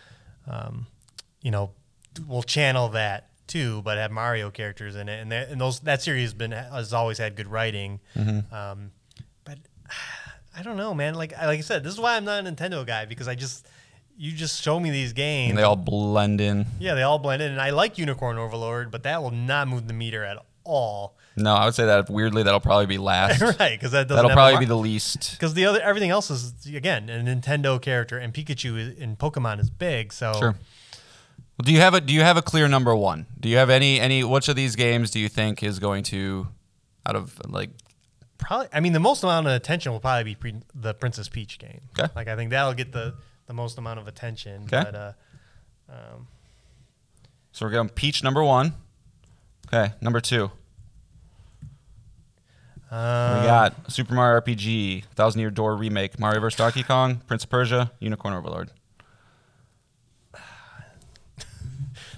[0.50, 0.88] um,
[1.42, 1.72] you know,
[2.26, 6.24] will channel that too, but have Mario characters in it, and, and those that series
[6.24, 8.00] has been has always had good writing.
[8.16, 8.92] Um,
[9.44, 9.58] but
[10.58, 11.16] I don't know, man.
[11.16, 13.68] Like like I said, this is why I'm not a Nintendo guy because I just
[14.18, 15.50] you just show me these games.
[15.52, 16.66] and they all blend in.
[16.80, 19.88] yeah, they all blend in, and I like Unicorn Overlord, but that will not move
[19.88, 21.18] the meter at all.
[21.36, 23.42] No, I would say that weirdly that'll probably be last.
[23.60, 23.72] right?
[23.78, 25.32] Because that doesn't That'll probably be the least.
[25.34, 29.70] because the other everything else is again a Nintendo character, and Pikachu in Pokemon is
[29.70, 30.14] big.
[30.14, 30.56] So Sure.
[31.58, 33.26] Well, do you have a do you have a clear number one?
[33.40, 36.48] Do you have any any which of these games do you think is going to
[37.06, 37.70] out of like
[38.38, 38.68] probably.
[38.74, 41.82] I mean, the most amount of attention will probably be pre- the Princess Peach game.
[41.98, 42.12] Okay.
[42.16, 43.16] Like I think that'll get the
[43.48, 44.64] the most amount of attention.
[44.64, 44.82] Okay.
[44.84, 45.12] But uh,
[45.90, 46.28] um,
[47.52, 48.74] So we're going Peach number one.
[49.68, 50.52] Okay, number two.
[52.92, 57.44] uh, we got Super Mario RPG, Thousand Year Door remake, Mario vs Donkey Kong, Prince
[57.44, 58.70] of Persia, Unicorn Overlord.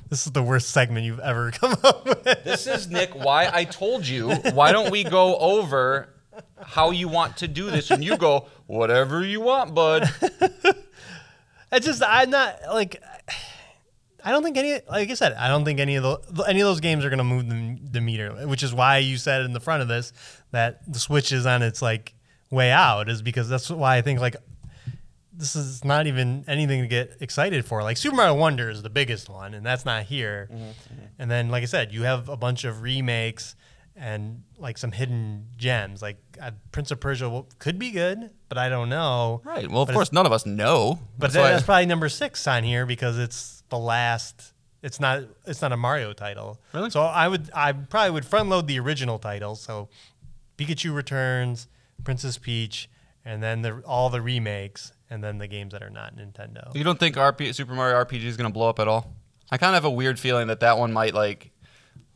[0.10, 2.24] This is the worst segment you've ever come up with.
[2.44, 3.14] This is Nick.
[3.14, 4.32] Why I told you.
[4.54, 6.10] Why don't we go over
[6.62, 7.92] how you want to do this?
[7.92, 10.10] And you go whatever you want, bud.
[11.72, 13.02] It's just I'm not like
[14.24, 16.66] I don't think any like I said I don't think any of the any of
[16.66, 19.60] those games are gonna move the, the meter, which is why you said in the
[19.60, 20.14] front of this
[20.52, 22.14] that the Switch is on its like
[22.50, 24.38] way out is because that's why I think like
[25.38, 27.84] this is not even anything to get excited for.
[27.84, 30.50] Like Super Mario Wonder is the biggest one, and that's not here.
[31.20, 33.56] And then, like I said, you have a bunch of remakes
[33.96, 36.02] and like some hidden gems.
[36.02, 39.42] Like uh, Prince of Persia could be good, but I don't know.
[39.44, 39.70] Right.
[39.70, 41.00] Well, of But course, none of us know.
[41.18, 44.54] But That's that's probably number six on here because it's the last.
[44.84, 45.24] It's not.
[45.46, 46.60] It's not a Mario title.
[46.74, 46.90] Really?
[46.92, 47.50] So I would.
[47.54, 49.56] I probably would front load the original title.
[49.56, 49.90] So
[50.58, 51.68] Pikachu Returns,
[52.04, 52.90] Princess Peach,
[53.26, 56.74] and then the all the remakes, and then the games that are not Nintendo.
[56.76, 59.14] you don't think RP, Super Mario RPG is going to blow up at all?
[59.52, 61.52] I kind of have a weird feeling that that one might like,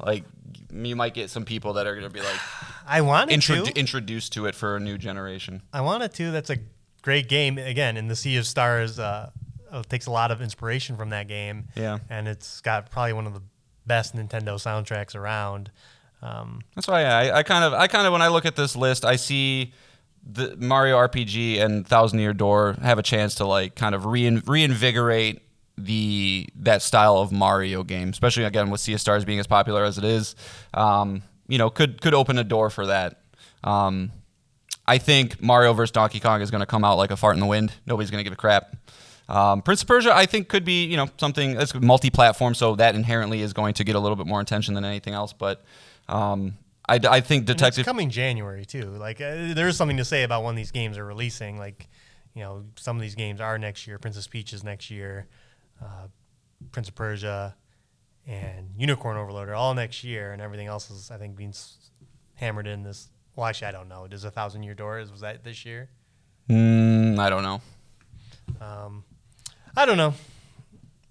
[0.03, 0.25] like
[0.73, 2.39] you might get some people that are going to be like
[2.87, 3.79] I wanted intro- to.
[3.79, 5.61] introduced to it for a new generation.
[5.71, 6.31] I wanted to.
[6.31, 6.57] That's a
[7.01, 7.57] great game.
[7.57, 9.29] Again, in the Sea of Stars, uh,
[9.71, 11.67] uh, takes a lot of inspiration from that game.
[11.75, 11.99] Yeah.
[12.09, 13.41] And it's got probably one of the
[13.85, 15.71] best Nintendo soundtracks around.
[16.21, 18.75] Um, That's why I, I kind of, I kind of, when I look at this
[18.75, 19.73] list, I see
[20.23, 24.41] the Mario RPG and Thousand Year Door have a chance to like kind of rein,
[24.45, 25.41] reinvigorate
[25.77, 29.83] the that style of Mario game, especially again with Sea of Stars being as popular
[29.83, 30.35] as it is.
[30.73, 33.21] Um, you know, could could open a door for that.
[33.63, 34.11] Um,
[34.87, 37.39] I think Mario vs Donkey Kong is going to come out like a fart in
[37.39, 37.73] the wind.
[37.85, 38.75] Nobody's going to give a crap.
[39.29, 42.95] Um, Prince of Persia, I think, could be you know something that's multi-platform, so that
[42.95, 45.33] inherently is going to get a little bit more attention than anything else.
[45.33, 45.63] But
[46.09, 46.57] um,
[46.91, 47.85] I, I think Detective.
[47.85, 48.89] coming January too.
[48.91, 51.57] Like uh, there is something to say about when these games are releasing.
[51.57, 51.87] Like
[52.33, 53.97] you know, some of these games are next year.
[53.99, 55.27] Princess Peach is next year.
[55.81, 56.07] Uh,
[56.71, 57.55] Prince of Persia
[58.27, 61.77] and Unicorn Overload are all next year, and everything else is I think being s-
[62.35, 63.09] hammered in this.
[63.35, 64.07] Well, actually, I don't know.
[64.07, 65.89] Does a Thousand Year Door is was that this year?
[66.49, 67.61] Mm, I don't know.
[68.59, 69.03] Um,
[69.75, 70.13] I don't know.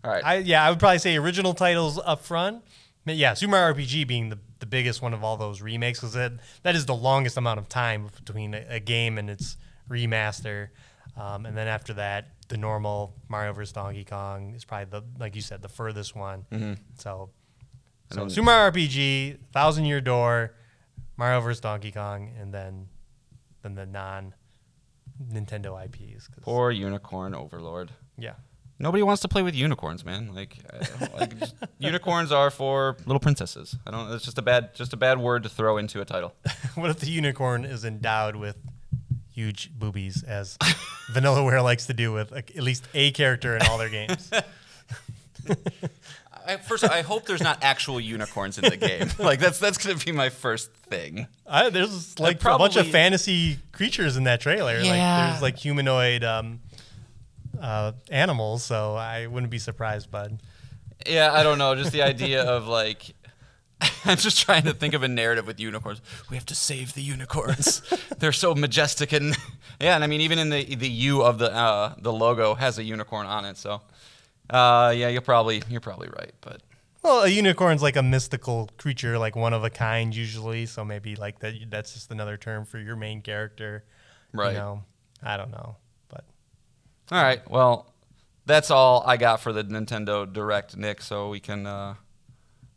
[0.04, 0.24] All right.
[0.24, 2.62] I yeah, I would probably say original titles up front.
[3.06, 6.32] Yeah, Super Mario RPG being the, the biggest one of all those remakes because that
[6.62, 9.56] that is the longest amount of time between a, a game and its
[9.88, 10.68] remaster.
[11.16, 15.34] Um, and then after that, the normal Mario vs Donkey Kong is probably the like
[15.34, 16.46] you said the furthest one.
[16.96, 17.30] So,
[18.12, 20.54] so then- Super Mario RPG, Thousand Year Door,
[21.16, 22.86] Mario vs Donkey Kong, and then
[23.62, 24.34] then the non
[25.32, 26.28] Nintendo IPs.
[26.40, 27.90] Poor Unicorn Overlord.
[28.18, 28.34] yeah.
[28.80, 30.34] Nobody wants to play with unicorns, man.
[30.34, 30.56] Like,
[31.14, 33.76] like just- unicorns are for little princesses.
[33.86, 34.10] I don't.
[34.12, 36.34] It's just a bad, just a bad word to throw into a title.
[36.76, 38.56] What if the unicorn is endowed with
[39.32, 40.56] huge boobies, as
[41.12, 44.30] Vanillaware likes to do with like, at least a character in all their games?
[46.46, 49.08] I, first, I hope there's not actual unicorns in the game.
[49.18, 51.26] Like that's that's gonna be my first thing.
[51.46, 54.76] I, there's like a bunch of fantasy creatures in that trailer.
[54.78, 55.30] Like Yeah.
[55.30, 56.60] there's like humanoid um,
[57.60, 60.40] uh, animals, so I wouldn't be surprised, bud.
[61.06, 61.74] Yeah, I don't know.
[61.74, 63.14] Just the idea of like,
[64.04, 66.00] I'm just trying to think of a narrative with unicorns.
[66.30, 67.82] We have to save the unicorns.
[68.18, 69.36] They're so majestic and
[69.80, 72.78] yeah, and I mean even in the the U of the uh, the logo has
[72.78, 73.56] a unicorn on it.
[73.56, 73.80] So
[74.50, 76.62] uh, yeah, you're probably you're probably right, but.
[77.02, 80.66] Well, a unicorn's like a mystical creature, like one of a kind usually.
[80.66, 81.54] So maybe like that.
[81.70, 83.84] That's just another term for your main character.
[84.34, 84.52] Right.
[84.52, 84.82] You know,
[85.22, 85.76] I don't know,
[87.10, 87.48] All right.
[87.50, 87.92] Well,
[88.46, 91.02] that's all I got for the Nintendo Direct, Nick.
[91.02, 91.94] So we can uh,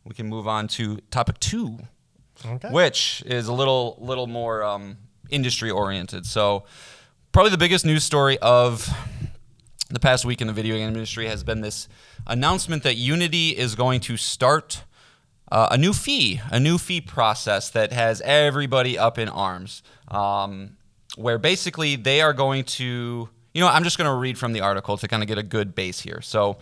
[0.03, 1.79] we can move on to topic two,
[2.45, 2.69] okay.
[2.69, 4.97] which is a little little more um,
[5.29, 6.25] industry oriented.
[6.25, 6.65] So
[7.31, 8.89] probably the biggest news story of
[9.89, 11.87] the past week in the video game industry has been this
[12.25, 14.83] announcement that Unity is going to start
[15.51, 19.83] uh, a new fee, a new fee process that has everybody up in arms.
[20.07, 20.77] Um,
[21.15, 24.61] where basically they are going to, you know, I'm just going to read from the
[24.61, 26.21] article to kind of get a good base here.
[26.21, 26.57] So,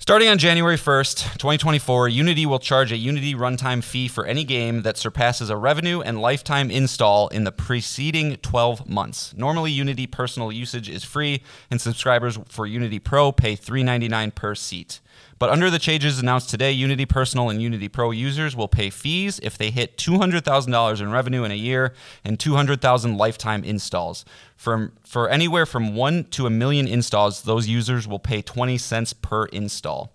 [0.00, 4.80] Starting on January 1st, 2024, Unity will charge a Unity runtime fee for any game
[4.80, 9.34] that surpasses a revenue and lifetime install in the preceding 12 months.
[9.36, 15.00] Normally, Unity personal usage is free, and subscribers for Unity Pro pay $3.99 per seat.
[15.38, 19.40] But under the changes announced today, Unity Personal and Unity Pro users will pay fees
[19.42, 21.94] if they hit $200,000 in revenue in a year
[22.24, 24.24] and 200,000 lifetime installs.
[24.56, 29.12] From, for anywhere from 1 to a million installs, those users will pay 20 cents
[29.12, 30.12] per install.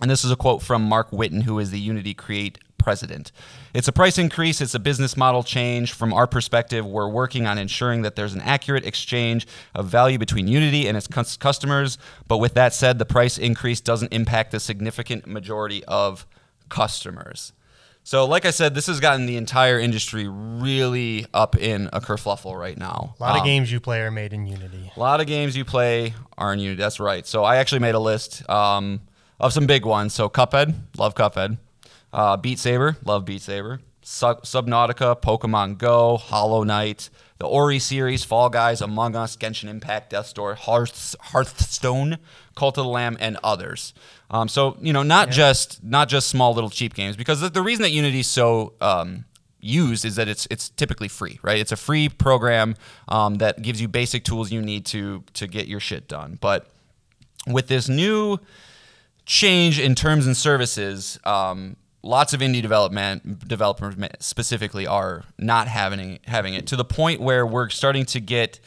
[0.00, 3.32] And this is a quote from Marc Whitten, who is the Unity Create president.
[3.74, 5.92] It's a price increase, it's a business model change.
[5.92, 10.46] From our perspective, we're working on ensuring that there's an accurate exchange of value between
[10.48, 11.06] Unity and its
[11.36, 11.98] customers.
[12.28, 16.26] But with that said, the price increase doesn't impact the significant majority of
[16.68, 17.52] customers.
[18.04, 22.56] So, like I said, this has gotten the entire industry really up in a kerfluffle
[22.56, 23.16] right now.
[23.18, 24.92] A lot of Um, games you play are made in Unity.
[24.96, 26.80] a lot of games you play are in Unity.
[26.80, 27.26] That's right.
[27.26, 29.00] So I actually made a list um,
[29.40, 30.14] of some big ones.
[30.14, 31.58] So Cuphead, love Cuphead.
[32.16, 33.80] Uh, Beat Saber, love Beat Saber.
[34.00, 40.10] Sub- Subnautica, Pokemon Go, Hollow Knight, the Ori series, Fall Guys, Among Us, Genshin Impact,
[40.10, 42.16] Death Door, Hearth- Hearthstone,
[42.54, 43.92] Cult of the Lamb, and others.
[44.30, 47.60] Um, so you know, not just not just small little cheap games, because the, the
[47.60, 49.26] reason that Unity is so um,
[49.60, 51.58] used is that it's it's typically free, right?
[51.58, 52.76] It's a free program
[53.08, 56.38] um, that gives you basic tools you need to to get your shit done.
[56.40, 56.70] But
[57.46, 58.38] with this new
[59.26, 61.76] change in terms and services, um,
[62.06, 67.46] lots of indie development developers specifically are not having having it to the point where
[67.46, 68.60] we're starting to get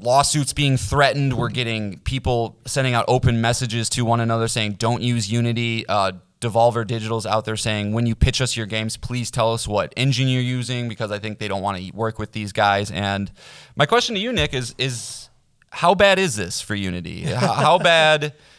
[0.00, 1.34] lawsuits being threatened.
[1.34, 6.12] We're getting people sending out open messages to one another saying, "Don't use Unity." Uh,
[6.40, 9.92] Devolver Digital's out there saying, "When you pitch us your games, please tell us what
[9.96, 12.90] engine you're using," because I think they don't want to work with these guys.
[12.90, 13.30] And
[13.76, 15.30] my question to you, Nick, is is
[15.70, 17.22] how bad is this for Unity?
[17.22, 18.34] how, how bad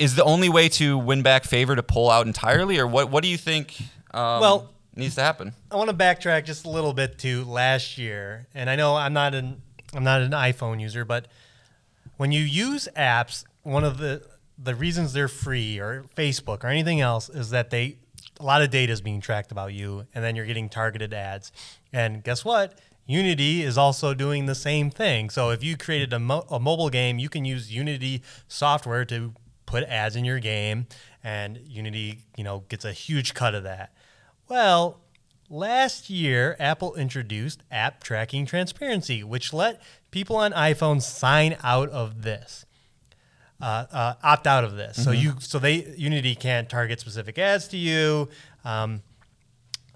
[0.00, 3.10] is the only way to win back favor to pull out entirely, or what?
[3.10, 3.76] What do you think?
[4.12, 5.54] Um, Well- needs to happen.
[5.70, 9.12] I want to backtrack just a little bit to last year, and I know I'm
[9.12, 9.62] not an
[9.94, 11.26] I'm not an iPhone user, but
[12.16, 14.22] when you use apps, one of the
[14.58, 17.96] the reasons they're free or Facebook or anything else is that they
[18.38, 21.52] a lot of data is being tracked about you, and then you're getting targeted ads.
[21.92, 22.78] And guess what?
[23.06, 25.30] Unity is also doing the same thing.
[25.30, 29.34] So if you created a, mo- a mobile game, you can use Unity software to
[29.70, 30.86] put ads in your game,
[31.22, 33.92] and Unity, you know, gets a huge cut of that.
[34.48, 34.98] Well,
[35.48, 42.22] last year, Apple introduced app tracking transparency, which let people on iPhones sign out of
[42.22, 42.66] this,
[43.60, 45.02] uh, uh, opt out of this.
[45.02, 48.28] So you, so they Unity can't target specific ads to you,
[48.64, 49.02] um,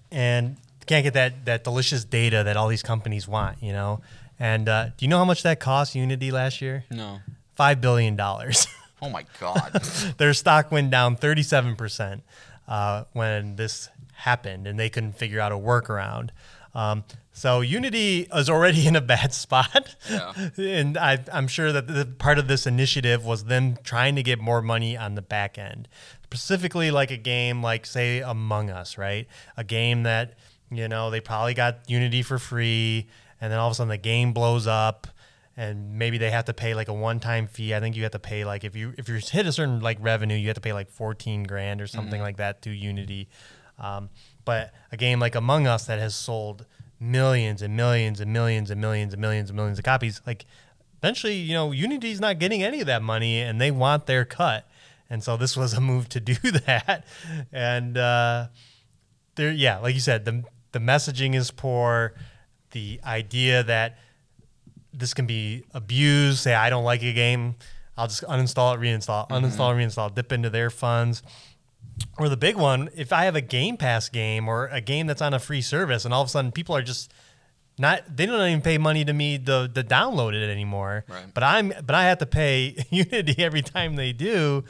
[0.09, 0.55] and
[0.85, 3.61] can't get that that delicious data that all these companies want.
[3.61, 4.01] You know,
[4.39, 6.85] and uh, do you know how much that cost Unity last year?
[6.89, 7.19] No.
[7.55, 8.67] Five billion dollars.
[9.01, 9.73] Oh my God.
[10.17, 12.21] their stock went down 37%
[12.67, 16.29] uh, when this happened and they couldn't figure out a workaround.
[16.73, 19.95] Um, so Unity is already in a bad spot.
[20.09, 20.33] Yeah.
[20.57, 24.39] and I, I'm sure that the part of this initiative was them trying to get
[24.39, 25.87] more money on the back end,
[26.23, 29.27] specifically like a game like, say, Among Us, right?
[29.57, 30.33] A game that,
[30.71, 33.07] you know, they probably got Unity for free
[33.41, 35.07] and then all of a sudden the game blows up
[35.57, 37.73] and maybe they have to pay like a one-time fee.
[37.73, 39.97] I think you have to pay like if you if you hit a certain like
[40.01, 43.29] revenue, you have to pay like 14 grand or something like that to Unity.
[43.79, 44.09] Um,
[44.43, 46.65] but a game like Among Us that has sold
[46.99, 50.45] millions and millions and millions and millions and millions and millions of copies, like
[51.01, 54.67] eventually, you know, Unity's not getting any of that money and they want their cut.
[55.09, 57.05] And so this was a move to do that.
[57.51, 58.47] And uh,
[59.35, 62.13] there, yeah, like you said, the the messaging is poor.
[62.71, 63.97] The idea that
[64.97, 66.39] this can be abused.
[66.39, 67.55] Say, I don't like a game,
[67.97, 71.23] I'll just uninstall it, reinstall, it, uninstall, reinstall, dip into their funds.
[72.17, 75.21] Or the big one, if I have a Game Pass game or a game that's
[75.21, 77.13] on a free service, and all of a sudden people are just
[77.77, 81.05] not they don't even pay money to me to, to download it anymore.
[81.07, 81.33] Right.
[81.33, 84.63] But I'm but I have to pay Unity every time they do.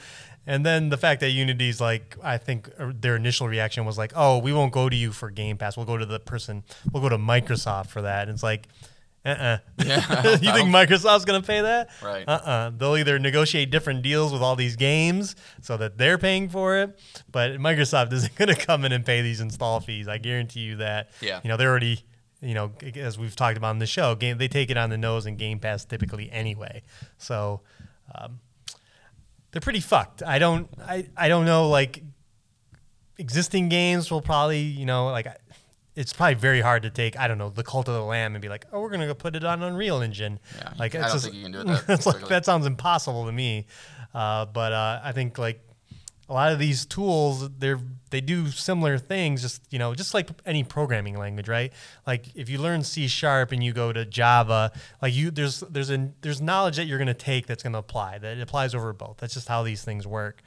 [0.48, 4.38] And then the fact that Unity's like, I think their initial reaction was like, "Oh,
[4.38, 5.76] we won't go to you for Game Pass.
[5.76, 6.64] We'll go to the person.
[6.92, 8.68] We'll go to Microsoft for that." And it's like,
[9.26, 9.58] uh-uh.
[9.80, 11.90] you think Microsoft's gonna pay that?
[12.04, 12.24] Right.
[12.28, 12.72] Uh-uh.
[12.78, 17.00] They'll either negotiate different deals with all these games so that they're paying for it,
[17.32, 20.08] but Microsoft isn't gonna come in and pay these install fees.
[20.08, 21.10] I guarantee you that.
[21.22, 21.42] Yeah.
[21.44, 22.04] You know, they're already,
[22.42, 24.98] you know, as we've talked about in the show, game they take it on the
[24.98, 26.84] nose in Game Pass typically anyway.
[27.18, 27.62] So
[28.14, 28.40] um,
[29.52, 30.22] they're pretty fucked.
[30.22, 31.70] I don't, I, I don't know.
[31.70, 32.04] Like
[33.18, 35.28] existing games will probably, you know, like
[35.96, 37.18] it's probably very hard to take.
[37.18, 39.14] I don't know the Cult of the Lamb and be like, oh, we're gonna go
[39.14, 40.40] put it on Unreal Engine.
[40.58, 43.26] Yeah, like I don't just, think you can do it that like, that sounds impossible
[43.26, 43.68] to me.
[44.14, 45.62] Uh, but uh, I think like
[46.28, 47.80] a lot of these tools they're
[48.10, 51.72] they do similar things just you know just like any programming language right
[52.08, 54.72] like if you learn c sharp and you go to java
[55.02, 57.80] like you there's there's a there's knowledge that you're going to take that's going to
[57.80, 60.42] apply that applies over both that's just how these things work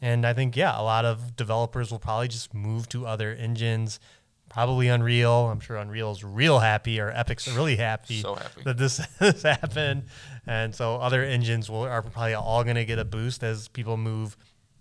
[0.00, 4.00] and i think yeah a lot of developers will probably just move to other engines
[4.50, 8.62] probably unreal i'm sure unreal's real happy or epic's really happy So happy.
[8.64, 10.02] that this has happened
[10.46, 13.96] and so other engines will are probably all going to get a boost as people
[13.96, 14.36] move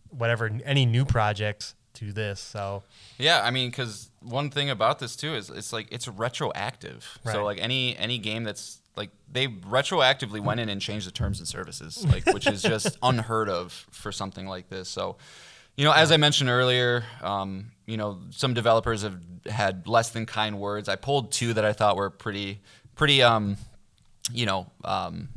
[0.09, 2.39] whatever any new projects to this.
[2.39, 2.83] So
[3.17, 7.19] Yeah, I mean, because one thing about this too is it's like it's retroactive.
[7.23, 7.33] Right.
[7.33, 11.39] So like any any game that's like they retroactively went in and changed the terms
[11.39, 14.87] and services, like which is just unheard of for something like this.
[14.89, 15.17] So,
[15.77, 20.25] you know, as I mentioned earlier, um, you know, some developers have had less than
[20.25, 20.87] kind words.
[20.87, 22.59] I pulled two that I thought were pretty
[22.95, 23.57] pretty um,
[24.31, 25.29] you know, um,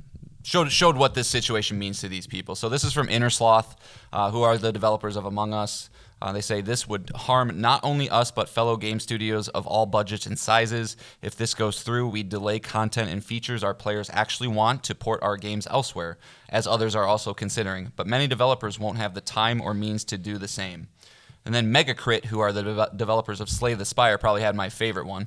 [0.42, 2.54] showed showed what this situation means to these people.
[2.54, 3.76] So this is from Innersloth,
[4.12, 5.88] uh, who are the developers of Among Us.
[6.20, 9.86] Uh, they say this would harm not only us but fellow game studios of all
[9.86, 10.96] budgets and sizes.
[11.20, 15.20] If this goes through, we delay content and features our players actually want to port
[15.20, 17.90] our games elsewhere, as others are also considering.
[17.96, 20.86] But many developers won't have the time or means to do the same.
[21.44, 24.68] And then Megacrit, who are the deve- developers of Slay the Spire, probably had my
[24.68, 25.26] favorite one.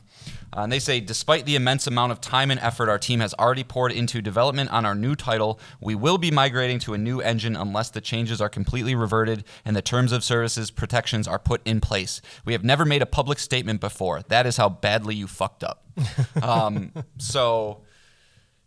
[0.56, 3.34] Uh, and they say, despite the immense amount of time and effort our team has
[3.34, 7.20] already poured into development on our new title, we will be migrating to a new
[7.20, 11.62] engine unless the changes are completely reverted and the terms of services protections are put
[11.66, 12.22] in place.
[12.46, 14.22] We have never made a public statement before.
[14.30, 15.86] That is how badly you fucked up.
[16.42, 17.82] um, so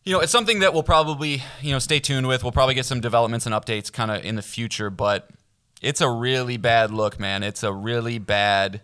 [0.04, 2.42] you know, it's something that we'll probably, you know, stay tuned with.
[2.42, 5.28] We'll probably get some developments and updates kind of in the future, but
[5.82, 7.42] it's a really bad look, man.
[7.42, 8.80] It's a really bad,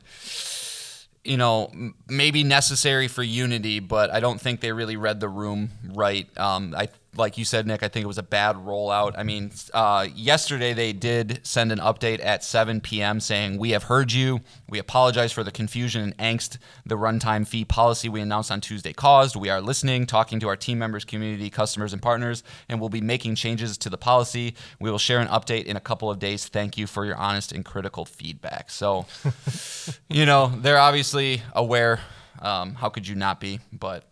[1.25, 1.71] you know,
[2.09, 6.29] maybe necessary for Unity, but I don't think they really read the room right.
[6.39, 7.83] Um, I like you said, Nick.
[7.83, 9.15] I think it was a bad rollout.
[9.17, 13.21] I mean, uh, yesterday they did send an update at 7 p.m.
[13.21, 14.41] saying we have heard you.
[14.69, 18.93] We apologize for the confusion and angst the runtime fee policy we announced on Tuesday
[18.93, 19.37] caused.
[19.37, 23.01] We are listening, talking to our team members, community, customers, and partners, and we'll be
[23.01, 24.55] making changes to the policy.
[24.81, 26.47] We will share an update in a couple of days.
[26.49, 28.71] Thank you for your honest and critical feedback.
[28.71, 29.07] So,
[30.15, 31.99] you know, they're obviously aware.
[32.41, 33.59] Um, how could you not be?
[33.73, 34.05] But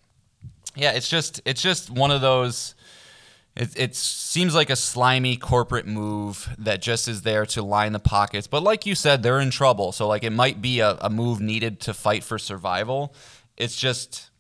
[0.75, 2.75] yeah, it's just it's just one of those.
[3.55, 8.01] It, it seems like a slimy corporate move that just is there to line the
[8.01, 8.49] pockets.
[8.49, 9.93] But like you said, they're in trouble.
[9.93, 13.15] So like it might be a, a move needed to fight for survival.
[13.57, 14.31] It's just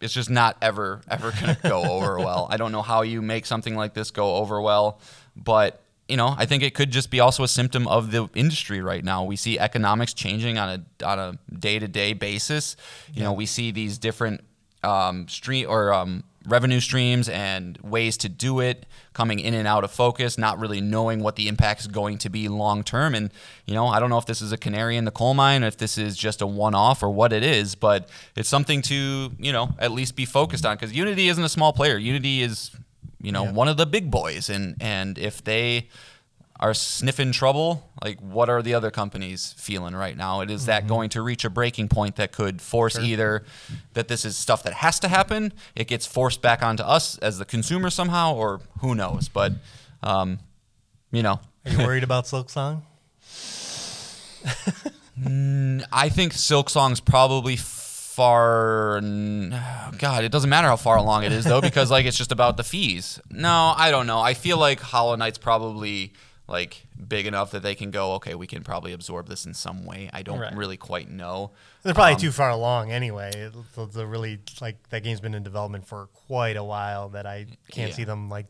[0.00, 2.46] it's just not ever ever to go over well.
[2.50, 5.00] I don't know how you make something like this go over well,
[5.34, 5.79] but
[6.10, 9.04] you know, I think it could just be also a symptom of the industry right
[9.04, 9.24] now.
[9.24, 12.76] We see economics changing on a on a day to day basis.
[13.14, 14.40] You know, we see these different
[14.82, 19.84] um, stream or um, revenue streams and ways to do it coming in and out
[19.84, 23.14] of focus, not really knowing what the impact is going to be long term.
[23.14, 23.30] And
[23.66, 25.76] you know, I don't know if this is a canary in the coal mine, if
[25.76, 29.52] this is just a one off or what it is, but it's something to you
[29.52, 31.96] know at least be focused on because Unity isn't a small player.
[31.96, 32.72] Unity is
[33.20, 35.88] you know one of the big boys, and and if they
[36.60, 40.42] are sniffing trouble, like what are the other companies feeling right now?
[40.42, 43.44] It is that going to reach a breaking point that could force either
[43.94, 47.38] that this is stuff that has to happen, it gets forced back onto us as
[47.38, 49.28] the consumer somehow, or who knows?
[49.28, 49.54] But
[50.02, 50.38] um,
[51.10, 52.82] you know, are you worried about Silksong?
[55.92, 57.56] I think Silksong's probably
[58.20, 59.00] far.
[59.98, 62.56] God, it doesn't matter how far along it is though, because like it's just about
[62.56, 63.18] the fees.
[63.30, 64.20] No, I don't know.
[64.20, 66.12] I feel like Hollow Knight's probably
[66.46, 68.14] like big enough that they can go.
[68.14, 70.10] Okay, we can probably absorb this in some way.
[70.12, 70.54] I don't Right.
[70.54, 71.52] really quite know.
[71.82, 73.30] They're probably too um, far along anyway.
[73.74, 77.46] The, the really like that game's been in development for quite a while that I
[77.70, 77.94] can't Yeah.
[77.96, 78.46] see them like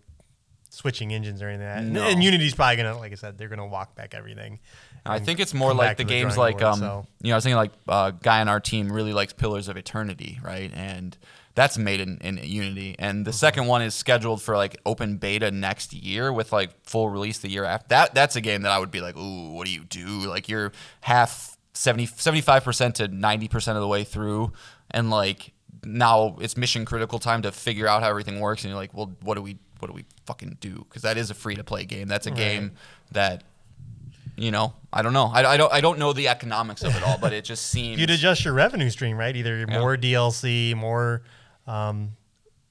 [0.71, 1.66] switching engines or anything.
[1.66, 1.83] Like that.
[1.85, 2.03] And- No.
[2.09, 4.61] And Unity's probably gonna, like I said, they're gonna walk back everything.
[5.05, 7.07] I think it's more like back the games like board, um so.
[7.22, 9.68] you know I was thinking like a uh, guy on our team really likes Pillars
[9.68, 10.70] of Eternity, right?
[10.74, 11.16] And
[11.55, 12.96] that's made in, in Unity.
[12.98, 17.09] And the second one is scheduled for like open beta next year with like full
[17.09, 17.88] release the year after.
[17.88, 20.48] That that's a game that I would be like, "Ooh, what do you do?" Like
[20.48, 24.53] you're half 70 75% to 90% of the way through
[24.90, 25.53] and like
[25.84, 29.12] now it's mission critical time to figure out how everything works and you're like, "Well,
[29.22, 31.84] what do we what do we fucking do?" Cuz that is a free to play
[31.84, 32.07] game.
[32.09, 32.72] That's a game
[33.12, 33.44] that
[34.41, 35.26] you know, I don't know.
[35.26, 38.01] I, I don't I don't know the economics of it all, but it just seems
[38.01, 39.36] You'd adjust your revenue stream, right?
[39.36, 41.22] Either more DLC, more
[41.66, 42.12] um,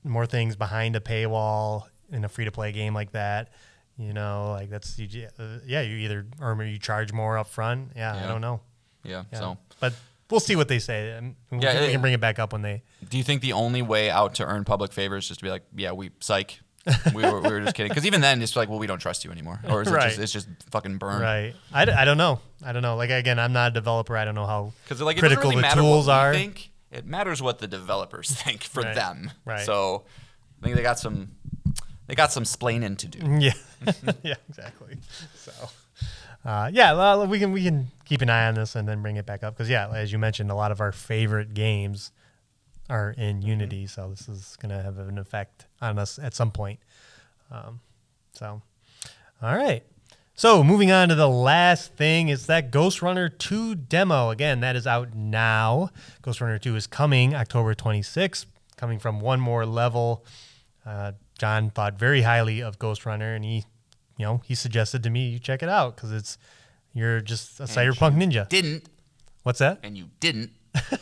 [0.03, 3.53] more things behind a paywall in a free to play game like that.
[3.97, 5.81] You know, like that's you, uh, yeah.
[5.81, 7.91] You either or you charge more up front.
[7.95, 8.61] Yeah, I don't know.
[9.03, 9.39] yeah, Yeah.
[9.39, 9.93] So, but
[10.31, 11.11] we'll see what they say.
[11.11, 12.81] And we, Yeah, can, we can bring it back up when they.
[13.09, 15.49] do you think the only way out to earn public favor is just to be
[15.51, 16.61] like, yeah, we psych,
[17.13, 19.23] we were we were just kidding because even then it's like well we don't trust
[19.25, 21.53] you anymore or is it just it's just fucking burn Right.
[21.73, 22.39] I, d- I don't know.
[22.63, 22.95] I don't know.
[22.95, 24.15] Like again, I'm not a developer.
[24.17, 26.33] I don't know how because like it critical really the tools are.
[26.33, 28.95] think it matters what the developers think for Right.
[28.95, 29.65] them Right.
[29.65, 30.03] so
[30.61, 31.31] I think they got some
[32.07, 33.53] they got some splaining to do Yeah,
[34.23, 34.97] yeah, exactly.
[35.35, 35.51] So,
[36.45, 39.17] uh, yeah, well, we can we can keep an eye on this and then bring
[39.17, 42.11] it back up because yeah, as you mentioned, a lot of our favorite games
[42.89, 46.51] are in Unity, so this is going to have an effect on us at some
[46.51, 46.79] point.
[47.51, 47.79] Um,
[48.33, 48.61] so,
[49.41, 49.83] all right.
[50.35, 54.29] So moving on to the last thing is that Ghostrunner 2 demo.
[54.29, 55.89] Again, that is out now.
[56.23, 58.45] Ghostrunner 2 is coming October 26th,
[58.77, 60.25] coming from one more level.
[60.85, 63.65] Uh, Jon thought very highly of Ghostrunner, and he,
[64.17, 66.37] you know, he suggested to me you check it out because it's
[66.93, 68.47] you're just a cyberpunk ninja.
[68.47, 68.85] didn't
[69.43, 69.79] What's that?
[69.83, 70.51] and you didn't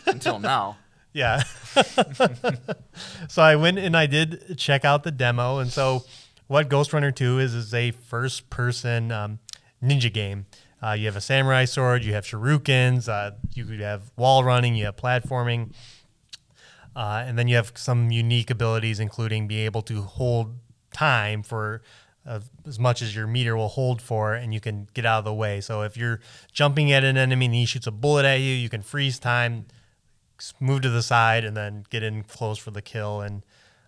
[0.06, 0.78] until now
[1.18, 1.42] Yeah.
[3.28, 5.58] so I went and I did check out the demo.
[5.58, 6.04] And so,
[6.46, 9.40] what Ghostrunner 2 is, is a first person um,
[9.84, 10.46] ninja game.
[10.82, 14.86] Uh, you have a samurai sword, you have shurikens, uh, you have wall running, you
[14.86, 15.74] have platforming.
[16.96, 20.56] Uh, and then you have some unique abilities, including being able to hold
[20.94, 21.82] time for
[22.28, 25.26] uh, as much as your meter will hold for, and you can get out of
[25.26, 25.62] the way.
[25.62, 26.20] So if you're
[26.52, 29.66] jumping at an enemy and he shoots a bullet at you, you can freeze time,
[30.60, 33.22] move to the side, and then get in close for the kill.
[33.22, 33.44] And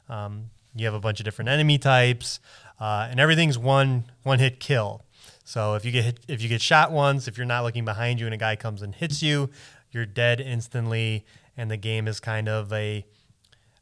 [0.08, 2.40] um, you have a bunch of different enemy types,
[2.80, 5.04] uh, and everything's one one hit kill.
[5.44, 8.20] So if you get hit, if you get shot once, if you're not looking behind
[8.20, 9.50] you and a guy comes and hits you,
[9.92, 11.26] you're dead instantly.
[11.58, 13.06] And the game is kind of a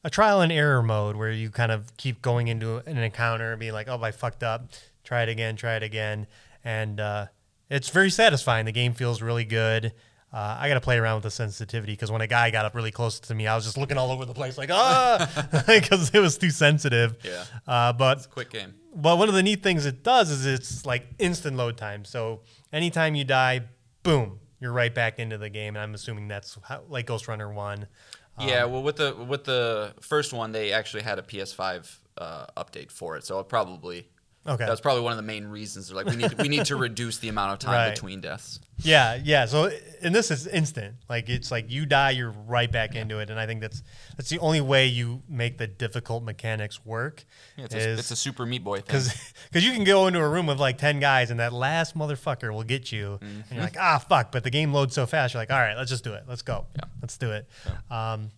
[0.03, 3.59] a trial and error mode where you kind of keep going into an encounter and
[3.59, 4.71] being like, oh, I fucked up.
[5.03, 6.27] Try it again, try it again.
[6.63, 7.25] And uh,
[7.69, 8.65] it's very satisfying.
[8.65, 9.93] The game feels really good.
[10.33, 12.75] Uh, I got to play around with the sensitivity because when a guy got up
[12.75, 16.11] really close to me, I was just looking all over the place like, ah, because
[16.13, 17.15] it was too sensitive.
[17.23, 17.45] Yeah.
[17.65, 21.07] Uh, but quick game but one of the neat things it does is it's like
[21.19, 22.03] instant load time.
[22.03, 22.41] So
[22.73, 23.61] anytime you die,
[24.01, 25.75] boom, you're right back into the game.
[25.75, 27.87] And I'm assuming that's how, like Ghostrunner 1.
[28.39, 32.91] Yeah, well, with the with the first one, they actually had a PS5 uh, update
[32.91, 34.07] for it, so it probably
[34.47, 34.65] Okay.
[34.65, 35.87] that's probably one of the main reasons.
[35.89, 37.93] They're like, we need we need to reduce the amount of time Right.
[37.93, 38.59] between deaths.
[38.79, 39.45] Yeah, yeah.
[39.45, 39.71] So
[40.01, 40.95] and this is instant.
[41.09, 43.29] Like it's like you die, you're right back into it.
[43.29, 43.83] And I think that's
[44.15, 47.25] that's the only way you make the difficult mechanics work.
[47.57, 48.85] Yeah, it's, a, it's a Super Meat Boy thing.
[48.85, 49.13] because
[49.65, 52.63] you can go into a room with like ten guys and that last motherfucker will
[52.63, 54.31] get you, and you're like ah fuck.
[54.31, 56.23] But the game loads so fast, you're like all right, let's just do it.
[56.27, 56.67] Let's go.
[56.75, 56.83] Yeah.
[57.01, 57.47] Let's do it.
[57.89, 58.29] Um,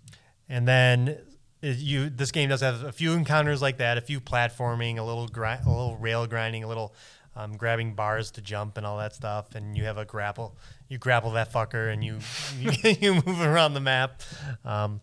[0.47, 1.19] and then
[1.61, 5.27] you this game does have a few encounters like that, a few platforming, a little
[5.27, 6.93] gri- a little rail grinding, a little
[7.35, 9.55] um, grabbing bars to jump and all that stuff.
[9.55, 10.57] And you have a grapple.
[10.87, 12.19] You grapple that fucker and you
[12.59, 14.21] you, you move around the map.
[14.63, 15.01] Um,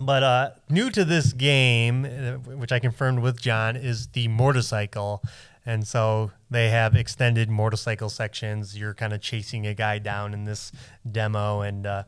[0.00, 5.22] but uh, new to this game, uh, which I confirmed with Jon, is the motorcycle.
[5.66, 8.78] And so they have extended motorcycle sections.
[8.78, 10.72] You're kind of chasing a guy down in this
[11.10, 12.04] demo, and uh,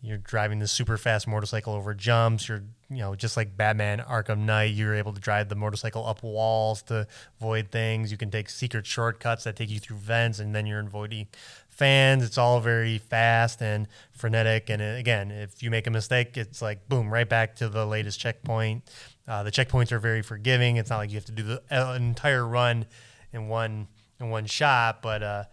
[0.00, 2.48] you're driving this super fast motorcycle over jumps.
[2.48, 6.22] You're, you know, just like Batman Arkham Knight, you're able to drive the motorcycle up
[6.22, 7.06] walls to
[7.40, 8.12] avoid things.
[8.12, 11.26] You can take secret shortcuts that take you through vents, and then you're avoiding
[11.68, 12.22] fans.
[12.22, 14.70] It's all very fast and frenetic.
[14.70, 17.84] And uh, again, if you make a mistake, it's like boom, right back to the
[17.84, 18.84] latest checkpoint.
[19.26, 20.76] Uh, the checkpoints are very forgiving.
[20.76, 22.86] It's not like you have to do the uh, entire run
[23.32, 23.88] in one
[24.20, 25.44] in one shot, but uh,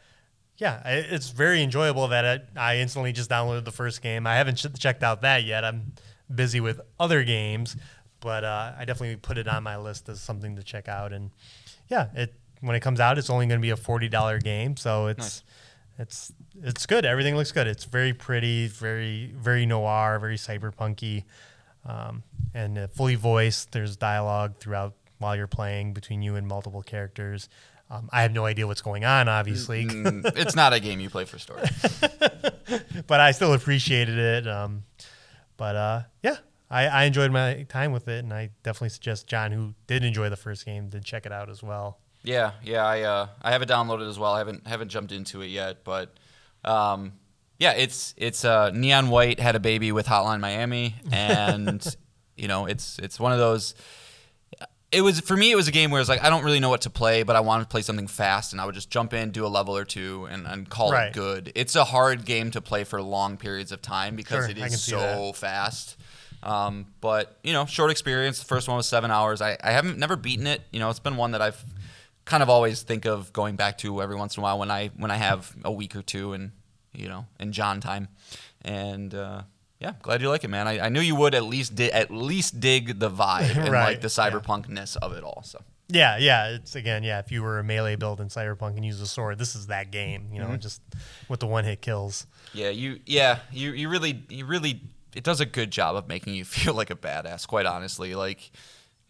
[0.58, 4.26] yeah, it's very enjoyable that I, I instantly just downloaded the first game.
[4.26, 5.66] I haven't ch- checked out that yet.
[5.66, 5.94] I'm
[6.34, 7.76] busy with other games,
[8.22, 11.12] but uh, I definitely put it on my list as something to check out.
[11.12, 11.32] And
[11.90, 14.78] yeah, it when it comes out, it's only going to be a forty dollar game,
[14.78, 15.44] so it's
[16.00, 16.32] it's
[16.64, 17.06] it's good.
[17.06, 17.68] Everything looks good.
[17.68, 21.26] It's very pretty, very very noir, very cyberpunky,
[21.86, 23.72] um, and uh, fully voiced.
[23.74, 27.50] There's dialogue throughout while you're playing between you and multiple characters.
[27.90, 31.26] Um, I have no idea what's going on, obviously, it's not a game you play
[31.26, 31.68] for story.
[33.08, 34.48] but I still appreciated it.
[34.48, 34.84] Um,
[35.56, 36.38] but uh, yeah,
[36.70, 40.30] I, I enjoyed my time with it, and I definitely suggest Jon, who did enjoy
[40.30, 42.00] the first game, to check it out as well.
[42.24, 44.34] Yeah, yeah, I uh, I have it downloaded as well.
[44.34, 46.18] I haven't haven't jumped into it yet, but
[46.64, 47.14] um,
[47.60, 51.86] yeah, it's it's uh, Neon White had a baby with Hotline Miami, and
[52.36, 53.76] you know, it's it's one of those.
[54.92, 55.52] It was for me.
[55.52, 57.36] It was a game where it's like I don't really know what to play, but
[57.36, 59.76] I wanted to play something fast, and I would just jump in, do a level
[59.76, 61.08] or two, and, and call Right.
[61.08, 61.52] it good.
[61.56, 64.66] It's a hard game to play for long periods of time because Sure, it I
[64.66, 65.36] can is see so that.
[65.36, 65.98] fast.
[66.44, 68.40] Um, but you know, short experience.
[68.40, 69.42] The first one was seven hours.
[69.42, 70.62] I, I haven't never beaten it.
[70.72, 71.62] You know, it's been one that I've
[72.26, 74.92] kind of always think of going back to every once in a while when I
[74.98, 76.52] when I have a week or two and
[76.94, 78.08] you know in Jon time,
[78.62, 79.42] and uh,
[79.80, 80.68] Yeah, glad you like it, man.
[80.68, 83.84] I, I knew you would at least di- at least dig the vibe and Right,
[83.86, 84.30] like the yeah.
[84.32, 85.42] cyberpunkness of it all.
[85.44, 86.50] So Yeah, yeah.
[86.56, 87.20] It's again, yeah.
[87.20, 89.92] If you were a melee build in Cyberpunk and use a sword, this is that
[89.92, 90.30] game.
[90.32, 90.60] You know, Mm-hmm.
[90.60, 90.82] just
[91.28, 92.26] with the one hit kills.
[92.54, 94.82] yeah, you yeah you you really you really
[95.14, 97.46] it does a good job of making you feel like a badass.
[97.46, 98.52] Quite honestly, like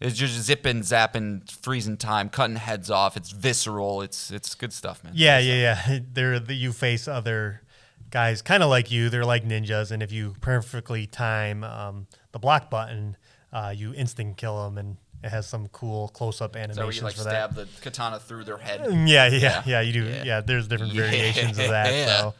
[0.00, 3.16] it's just zipping, zapping, freezing time, cutting heads off.
[3.16, 4.02] It's visceral.
[4.02, 5.12] It's it's good stuff, man.
[5.16, 5.54] Yeah, yeah,
[5.88, 5.98] yeah.
[6.12, 7.62] They're the, you face other
[8.10, 9.08] guys kind of like you.
[9.10, 13.16] They're like ninjas, and if you perfectly time um, the block button,
[13.52, 16.84] uh, you instant kill them, and it has some cool close up Is that where
[16.84, 17.30] animations you like for that.
[17.30, 18.80] stab the katana through their head?
[19.08, 19.62] Yeah, yeah, Yeah.
[19.66, 20.04] yeah, You do.
[20.04, 20.22] Yeah.
[20.24, 22.08] Yeah, there's different variations of that.
[22.08, 22.34] So,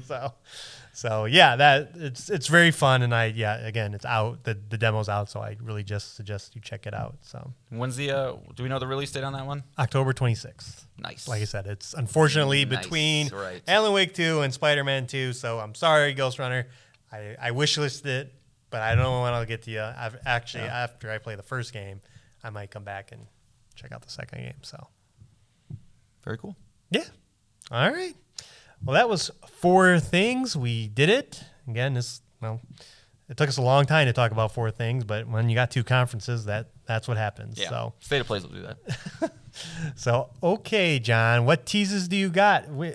[0.06, 0.32] so,
[0.96, 4.44] so yeah, that it's it's very fun, and I yeah, again, it's out.
[4.44, 7.16] The the demo's out, so I really just suggest you check it out.
[7.20, 8.36] So When's the uh?
[8.54, 9.62] Do we know the release date on that one?
[9.78, 10.86] October 26th.
[10.96, 11.28] Nice.
[11.28, 13.62] Like I said, it's unfortunately Nice, between right.
[13.68, 15.34] Alan Wake 2 and Spider Man 2.
[15.34, 16.64] So I'm sorry, Ghostrunner.
[17.12, 18.32] I, I wish listed it,
[18.70, 19.82] but I don't know when I'll get to you.
[19.82, 22.00] I've actually, after I play the first game,
[22.42, 23.26] I might come back and
[23.74, 24.62] check out the second game.
[24.62, 24.88] So,
[26.24, 26.56] Very cool.
[26.90, 27.04] yeah.
[27.70, 28.14] All right.
[28.86, 29.30] Well, that was
[29.60, 30.56] four things.
[30.56, 31.42] We did it.
[31.68, 32.60] Again, this, well,
[33.28, 35.70] it took us a long time to talk about four things, but when you got
[35.72, 37.58] two conferences, that that's what happens.
[37.58, 37.68] Yeah.
[37.68, 39.32] So, State of Plays will do that.
[39.94, 42.66] So okay, Jon, what teases do you got?
[42.66, 42.92] Wh-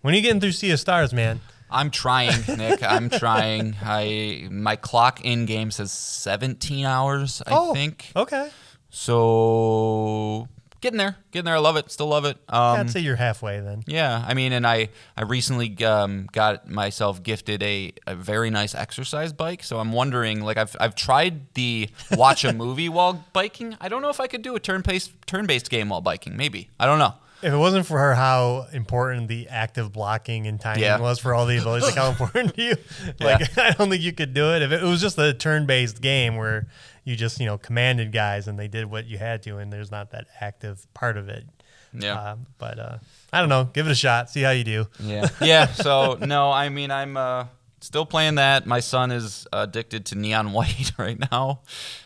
[0.00, 1.40] When are you getting through Sea of Stars, man?
[1.70, 2.82] I'm trying, Nick.
[2.82, 3.76] I'm trying.
[3.80, 7.40] I my clock in game says 17 hours.
[7.46, 8.10] I Oh, think.
[8.16, 8.50] Okay,
[8.90, 10.48] So
[10.84, 11.56] getting there, getting there.
[11.56, 11.90] I love it.
[11.90, 12.36] Still love it.
[12.48, 13.82] Um, I'd say you're halfway then.
[13.86, 18.74] yeah, I mean, and I I recently um, got myself gifted a, a very nice
[18.74, 19.64] exercise bike.
[19.64, 23.76] So I'm wondering, like, I've I've tried the watch a movie while biking.
[23.80, 26.36] I don't know if I could do a turn based turn based game while biking.
[26.36, 27.14] Maybe I don't know.
[27.42, 30.98] If it wasn't for her, how important the active blocking and timing Yeah.
[30.98, 32.76] was for all the abilities, like how important to you,
[33.20, 34.62] like I don't think you could do it.
[34.62, 36.68] If it was just a turn-based game where
[37.04, 39.90] you just you know commanded guys and they did what you had to, and there's
[39.90, 41.44] not that active part of it.
[41.92, 42.14] Yeah.
[42.14, 42.98] Uh, but uh,
[43.32, 43.64] I don't know.
[43.72, 44.30] Give it a shot.
[44.30, 44.86] See how you do.
[45.00, 45.28] Yeah.
[45.40, 45.66] Yeah.
[45.66, 47.46] So no, I mean I'm uh,
[47.80, 48.66] still playing that.
[48.66, 51.60] My son is addicted to neon white right now,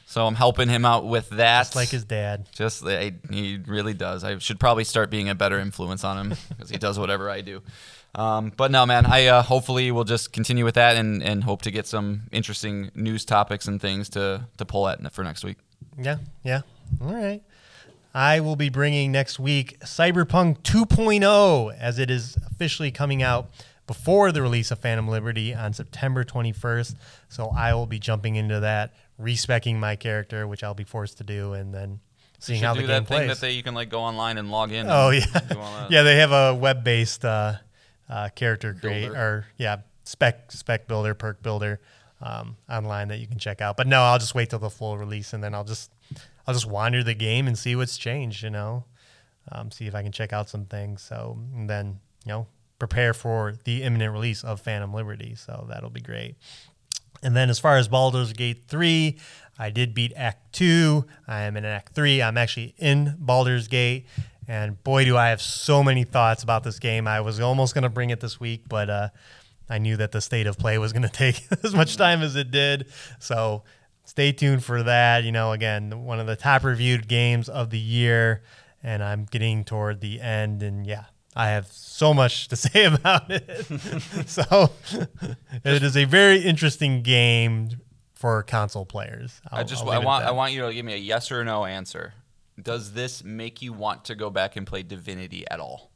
[0.06, 1.60] so I'm helping him out with that.
[1.60, 2.48] Just like his dad.
[2.52, 4.24] Just I, he really does.
[4.24, 7.40] I should probably start being a better influence on him because he does whatever I
[7.40, 7.62] do.
[8.14, 9.06] Um, but no, man.
[9.06, 12.90] I uh, hopefully will just continue with that and, and hope to get some interesting
[12.94, 15.58] news topics and things to to pull at for next week.
[15.98, 16.62] Yeah, yeah.
[17.00, 17.42] All right.
[18.14, 23.50] I will be bringing next week Cyberpunk 2.0 as it is officially coming out
[23.86, 26.94] before the release of Phantom Liberty on September 21st.
[27.28, 31.24] So I will be jumping into that, respecking my character, which I'll be forced to
[31.24, 32.00] do, and then
[32.38, 33.28] seeing how the that game thing plays.
[33.28, 34.86] that they you can like go online and log in.
[34.88, 35.86] oh yeah, that.
[35.90, 36.02] yeah.
[36.02, 37.54] They have a web-based uh,
[38.08, 41.80] uh, character create or yeah spec spec builder perk builder
[42.20, 43.76] um, online that you can check out.
[43.76, 45.92] But no, I'll just wait till the full release and then I'll just
[46.46, 48.42] I'll just wander the game and see what's changed.
[48.42, 48.84] You know,
[49.52, 51.02] um, see if I can check out some things.
[51.02, 52.46] So and then you know
[52.78, 55.34] prepare for the imminent release of Phantom Liberty.
[55.34, 56.36] So that'll be great.
[57.22, 59.18] And then as far as Baldur's Gate 3,
[59.58, 61.04] I did beat Act 2.
[61.26, 62.22] I am in Act 3.
[62.22, 64.06] I'm actually in Baldur's Gate.
[64.48, 67.06] And boy, do I have so many thoughts about this game.
[67.06, 69.08] I was almost going to bring it this week, but uh,
[69.68, 72.34] I knew that the state of play was going to take as much time as
[72.34, 72.86] it did.
[73.18, 73.62] So
[74.04, 75.22] stay tuned for that.
[75.24, 78.42] You know, again, one of the top reviewed games of the year.
[78.82, 80.62] And I'm getting toward the end.
[80.62, 81.04] And yeah,
[81.36, 83.66] I have so much to say about it.
[84.26, 84.70] so
[85.62, 87.68] it is a very interesting game
[88.14, 89.42] for console players.
[89.50, 91.30] I I'll- just I it at want I want you to give me a yes
[91.30, 92.14] or no answer.
[92.60, 95.90] Does this make you want to go back and play Divinity at all?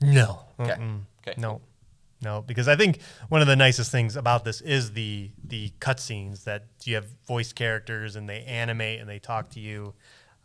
[0.00, 0.40] no.
[0.60, 0.72] Okay.
[0.74, 1.00] Mm-mm.
[1.26, 1.40] Okay.
[1.40, 1.60] No.
[2.22, 6.44] No, because I think one of the nicest things about this is the the cutscenes
[6.44, 9.92] that you have voice characters and they animate and they talk to you,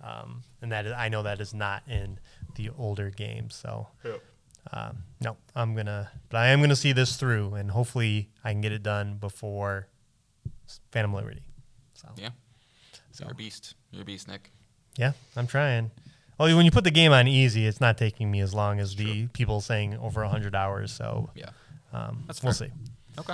[0.01, 2.19] um, and that is, I know that is not in
[2.55, 3.55] the older games.
[3.55, 3.87] So,
[4.73, 8.59] um, no, I'm gonna, but I am gonna see this through, and hopefully I can
[8.59, 9.87] get it done before
[10.91, 11.41] Phantom Liberty.
[11.93, 12.31] So, Yeah.
[13.19, 13.75] You're a beast.
[13.91, 14.51] You're a beast, Nick.
[14.97, 15.91] Yeah, I'm trying.
[16.37, 18.95] Well, when you put the game on easy, it's not taking me as long as
[18.95, 20.91] the people saying over 100 hours.
[20.91, 21.49] So, Yeah.
[21.93, 22.67] um, That's we'll fair.
[22.69, 22.73] see.
[23.19, 23.33] Okay.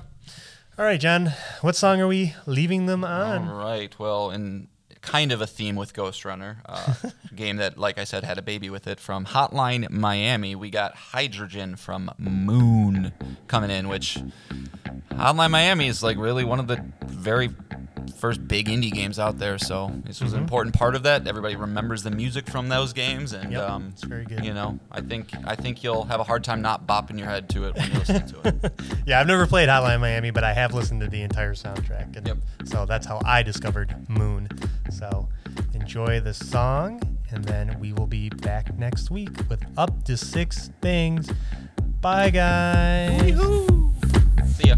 [0.77, 1.31] All right, Jon.
[1.61, 3.47] What song are we leaving them on?
[3.47, 3.97] All right.
[3.97, 4.67] Well, in
[5.01, 6.93] kind of a theme with Ghostrunner, uh,
[7.31, 10.53] a game that, like I said, had a baby with it from Hotline Miami.
[10.55, 13.13] We got Hydrogen from Moon
[13.47, 14.17] coming in, which
[15.11, 17.49] Hotline Miami is like really one of the very
[18.18, 19.57] first big indie games out there.
[19.57, 21.27] So this was an important part of that.
[21.27, 24.44] Everybody remembers the music from those games, and Yep, um, it's very good.
[24.44, 27.49] You know, I think I think you'll have a hard time not bopping your head
[27.49, 28.73] to it when you listen to it.
[29.06, 32.15] Yeah, I've never played Hotline Miami, but I have listened to the entire soundtrack.
[32.18, 32.38] And Yep.
[32.65, 34.49] So that's how I discovered Moon.
[34.89, 35.30] So
[35.73, 40.72] enjoy the song, and then we will be back next week with up to six
[40.81, 41.30] things.
[42.02, 43.38] Bye, guys.
[44.56, 44.76] See ya.